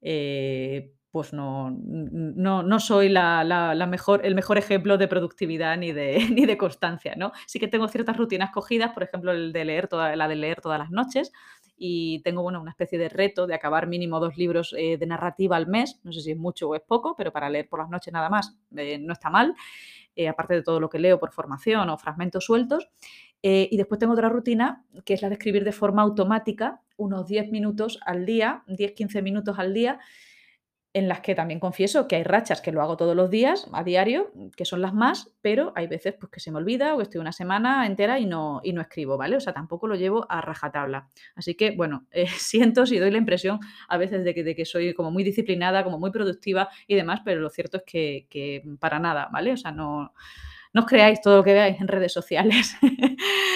Eh, 0.00 0.92
pues 1.16 1.32
no, 1.32 1.70
no, 1.70 2.62
no 2.62 2.78
soy 2.78 3.08
la, 3.08 3.86
mejor, 3.88 4.20
el 4.22 4.34
mejor 4.34 4.58
ejemplo 4.58 4.98
de 4.98 5.08
productividad 5.08 5.78
ni 5.78 5.90
de, 5.90 6.28
ni 6.30 6.44
de 6.44 6.58
constancia, 6.58 7.14
¿no? 7.16 7.32
Sí 7.46 7.58
que 7.58 7.68
tengo 7.68 7.88
ciertas 7.88 8.18
rutinas 8.18 8.50
cogidas, 8.50 8.92
por 8.92 9.02
ejemplo, 9.02 9.32
el 9.32 9.50
de 9.50 9.64
leer 9.64 9.88
toda, 9.88 10.14
la 10.14 10.28
de 10.28 10.36
leer 10.36 10.60
todas 10.60 10.78
las 10.78 10.90
noches, 10.90 11.32
y 11.74 12.20
tengo 12.20 12.42
bueno, 12.42 12.60
una 12.60 12.72
especie 12.72 12.98
de 12.98 13.08
reto 13.08 13.46
de 13.46 13.54
acabar 13.54 13.86
mínimo 13.86 14.20
dos 14.20 14.36
libros 14.36 14.74
eh, 14.76 14.98
de 14.98 15.06
narrativa 15.06 15.56
al 15.56 15.68
mes, 15.68 15.98
no 16.04 16.12
sé 16.12 16.20
si 16.20 16.32
es 16.32 16.36
mucho 16.36 16.68
o 16.68 16.74
es 16.74 16.82
poco, 16.82 17.14
pero 17.16 17.32
para 17.32 17.48
leer 17.48 17.66
por 17.66 17.78
las 17.78 17.88
noches 17.88 18.12
nada 18.12 18.28
más 18.28 18.54
eh, 18.76 18.98
no 18.98 19.14
está 19.14 19.30
mal, 19.30 19.54
eh, 20.16 20.28
aparte 20.28 20.52
de 20.52 20.62
todo 20.62 20.80
lo 20.80 20.90
que 20.90 20.98
leo 20.98 21.18
por 21.18 21.32
formación 21.32 21.88
o 21.88 21.96
fragmentos 21.96 22.44
sueltos. 22.44 22.90
y 23.42 23.74
después 23.74 23.98
tengo 23.98 24.12
otra 24.12 24.28
rutina 24.28 24.84
que 25.06 25.14
es 25.14 25.22
la 25.22 25.30
de 25.30 25.36
escribir 25.36 25.64
de 25.64 25.72
forma 25.72 26.02
automática 26.02 26.82
unos 26.98 27.26
10 27.26 27.50
minutos 27.50 27.98
al 28.04 28.26
día, 28.26 28.64
10-15 28.66 29.22
minutos 29.22 29.58
al 29.58 29.72
día, 29.72 29.98
en 30.96 31.08
las 31.08 31.20
que 31.20 31.34
también 31.34 31.60
confieso 31.60 32.08
que 32.08 32.16
hay 32.16 32.22
rachas 32.22 32.62
que 32.62 32.72
lo 32.72 32.80
hago 32.80 32.96
todos 32.96 33.14
los 33.14 33.28
días, 33.28 33.68
a 33.74 33.84
diario, 33.84 34.32
que 34.56 34.64
son 34.64 34.80
las 34.80 34.94
más, 34.94 35.30
pero 35.42 35.74
hay 35.76 35.88
veces 35.88 36.14
pues, 36.18 36.32
que 36.32 36.40
se 36.40 36.50
me 36.50 36.56
olvida 36.56 36.94
o 36.94 37.02
estoy 37.02 37.20
una 37.20 37.32
semana 37.32 37.86
entera 37.86 38.18
y 38.18 38.24
no, 38.24 38.62
y 38.64 38.72
no 38.72 38.80
escribo, 38.80 39.18
¿vale? 39.18 39.36
O 39.36 39.40
sea, 39.40 39.52
tampoco 39.52 39.88
lo 39.88 39.94
llevo 39.94 40.24
a 40.30 40.40
rajatabla. 40.40 41.10
Así 41.34 41.54
que, 41.54 41.72
bueno, 41.72 42.06
eh, 42.12 42.26
siento 42.26 42.86
si 42.86 42.98
doy 42.98 43.10
la 43.10 43.18
impresión 43.18 43.60
a 43.88 43.98
veces 43.98 44.24
de 44.24 44.32
que, 44.32 44.42
de 44.42 44.56
que, 44.56 44.64
soy 44.64 44.94
como 44.94 45.10
muy 45.10 45.22
disciplinada, 45.22 45.84
como 45.84 45.98
muy 45.98 46.10
productiva 46.10 46.70
y 46.86 46.94
demás, 46.94 47.20
pero 47.26 47.42
lo 47.42 47.50
cierto 47.50 47.76
es 47.76 47.82
que, 47.82 48.26
que 48.30 48.62
para 48.80 48.98
nada, 48.98 49.28
¿vale? 49.30 49.52
O 49.52 49.56
sea, 49.58 49.72
no 49.72 50.14
no 50.76 50.82
os 50.82 50.88
creáis 50.88 51.22
todo 51.22 51.38
lo 51.38 51.42
que 51.42 51.54
veáis 51.54 51.80
en 51.80 51.88
redes 51.88 52.12
sociales. 52.12 52.76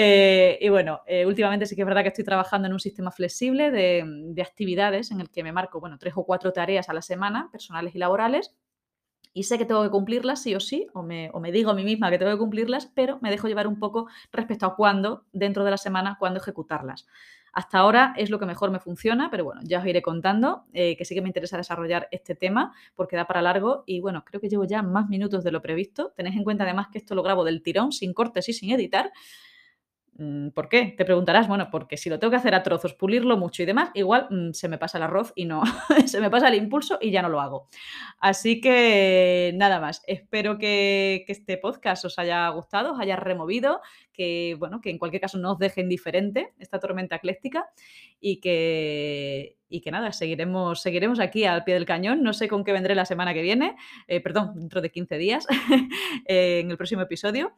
Eh, 0.00 0.60
y 0.60 0.68
bueno, 0.68 1.00
eh, 1.08 1.26
últimamente 1.26 1.66
sí 1.66 1.74
que 1.74 1.82
es 1.82 1.86
verdad 1.86 2.02
que 2.02 2.08
estoy 2.10 2.22
trabajando 2.22 2.68
en 2.68 2.72
un 2.72 2.78
sistema 2.78 3.10
flexible 3.10 3.72
de, 3.72 4.40
actividades 4.40 5.10
en 5.10 5.20
el 5.20 5.28
que 5.28 5.42
me 5.42 5.50
marco, 5.50 5.80
bueno, 5.80 5.98
tres 5.98 6.14
o 6.14 6.24
cuatro 6.24 6.52
tareas 6.52 6.88
a 6.88 6.92
la 6.92 7.02
semana, 7.02 7.48
personales 7.50 7.96
y 7.96 7.98
laborales, 7.98 8.54
y 9.34 9.42
sé 9.42 9.58
que 9.58 9.64
tengo 9.64 9.82
que 9.82 9.90
cumplirlas 9.90 10.40
sí 10.40 10.54
o 10.54 10.60
sí, 10.60 10.86
o 10.94 11.02
me, 11.02 11.30
o 11.32 11.40
me, 11.40 11.50
digo 11.50 11.72
a 11.72 11.74
mí 11.74 11.82
misma 11.82 12.10
que 12.10 12.18
tengo 12.18 12.30
que 12.30 12.38
cumplirlas, 12.38 12.86
pero 12.94 13.18
me 13.22 13.30
dejo 13.32 13.48
llevar 13.48 13.66
un 13.66 13.80
poco 13.80 14.06
respecto 14.30 14.66
a 14.66 14.76
cuándo, 14.76 15.24
dentro 15.32 15.64
de 15.64 15.72
la 15.72 15.78
semana, 15.78 16.16
cuándo 16.16 16.38
ejecutarlas. 16.38 17.08
Hasta 17.52 17.78
ahora 17.78 18.14
es 18.16 18.30
lo 18.30 18.38
que 18.38 18.46
mejor 18.46 18.70
me 18.70 18.78
funciona, 18.78 19.32
pero 19.32 19.42
bueno, 19.42 19.62
ya 19.64 19.80
os 19.80 19.86
iré 19.86 20.00
contando, 20.00 20.66
eh, 20.74 20.96
que 20.96 21.04
sí 21.04 21.16
que 21.16 21.22
me 21.22 21.28
interesa 21.28 21.56
desarrollar 21.56 22.06
este 22.12 22.36
tema 22.36 22.72
porque 22.94 23.16
da 23.16 23.26
para 23.26 23.42
largo 23.42 23.82
y 23.84 23.98
bueno, 23.98 24.24
creo 24.24 24.40
que 24.40 24.48
llevo 24.48 24.64
ya 24.64 24.80
más 24.82 25.08
minutos 25.08 25.42
de 25.42 25.50
lo 25.50 25.60
previsto. 25.60 26.12
Tenéis 26.14 26.36
en 26.36 26.44
cuenta 26.44 26.62
además 26.62 26.86
que 26.92 26.98
esto 26.98 27.16
lo 27.16 27.24
grabo 27.24 27.42
del 27.42 27.62
tirón, 27.62 27.90
sin 27.90 28.14
cortes 28.14 28.48
y 28.48 28.52
sin 28.52 28.70
editar. 28.70 29.10
Mm, 30.20 30.48
¿Por 30.48 30.68
qué? 30.68 30.94
Te 30.96 31.04
preguntarás, 31.04 31.46
bueno, 31.46 31.68
porque 31.70 31.96
si 31.96 32.10
lo 32.10 32.18
tengo 32.18 32.32
que 32.32 32.38
hacer 32.38 32.52
a 32.52 32.64
trozos, 32.64 32.92
pulirlo 32.92 33.36
mucho 33.36 33.62
y 33.62 33.66
demás, 33.66 33.90
igual 33.94 34.26
mm, 34.30 34.52
se 34.52 34.68
me 34.68 34.76
pasa 34.76 34.98
el 34.98 35.04
arroz 35.04 35.32
y 35.36 35.44
no, 35.44 35.62
se 36.06 36.20
me 36.20 36.28
pasa 36.28 36.48
el 36.48 36.56
impulso 36.56 36.98
y 37.00 37.12
ya 37.12 37.22
no 37.22 37.28
lo 37.28 37.40
hago. 37.40 37.68
Así 38.18 38.60
que 38.60 39.52
nada 39.54 39.78
más, 39.78 40.02
espero 40.08 40.58
que, 40.58 41.24
este 41.28 41.56
podcast 41.56 42.04
os 42.04 42.18
haya 42.18 42.48
gustado, 42.48 42.94
os 42.94 43.00
haya 43.00 43.14
removido, 43.14 43.80
que 44.12 44.56
bueno, 44.58 44.80
que 44.80 44.90
en 44.90 44.98
cualquier 44.98 45.20
caso 45.20 45.38
no 45.38 45.52
os 45.52 45.58
deje 45.60 45.82
indiferente 45.82 46.52
esta 46.58 46.80
tormenta 46.80 47.14
ecléctica 47.16 47.68
y 48.18 48.40
que, 48.40 49.56
y 49.68 49.80
que 49.82 49.92
nada, 49.92 50.10
seguiremos, 50.10 50.82
seguiremos 50.82 51.20
aquí 51.20 51.44
al 51.44 51.62
pie 51.62 51.74
del 51.74 51.86
cañón. 51.86 52.24
No 52.24 52.32
sé 52.32 52.48
con 52.48 52.64
qué 52.64 52.72
vendré 52.72 52.96
la 52.96 53.04
semana 53.04 53.34
que 53.34 53.42
viene, 53.42 53.76
eh, 54.08 54.20
perdón, 54.20 54.54
dentro 54.56 54.80
de 54.80 54.90
15 54.90 55.16
días, 55.16 55.46
en 56.24 56.72
el 56.72 56.76
próximo 56.76 57.02
episodio 57.02 57.52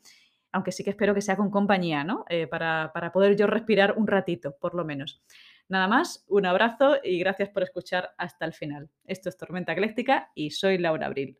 aunque 0.53 0.73
sí 0.73 0.85
que 0.85 0.91
espero 0.91 1.15
que 1.15 1.21
sea 1.21 1.37
con 1.37 1.51
compañía, 1.51 2.05
¿no? 2.05 2.25
Eh, 2.29 2.47
para, 2.47 2.91
para 2.93 3.13
poder 3.13 3.37
yo 3.37 3.47
respirar 3.47 3.97
un 3.97 4.07
ratito, 4.07 4.57
por 4.61 4.75
lo 4.75 4.85
menos. 4.85 5.23
Nada 5.69 5.87
más, 5.87 6.25
un 6.29 6.47
abrazo 6.47 6.97
y 7.03 7.19
gracias 7.19 7.49
por 7.49 7.63
escuchar 7.63 8.11
hasta 8.19 8.45
el 8.45 8.53
final. 8.53 8.91
Esto 9.05 9.29
es 9.29 9.37
Tormenta 9.37 9.73
Ecléctica 9.73 10.31
y 10.35 10.51
soy 10.51 10.79
Laura 10.79 11.07
Abril. 11.07 11.39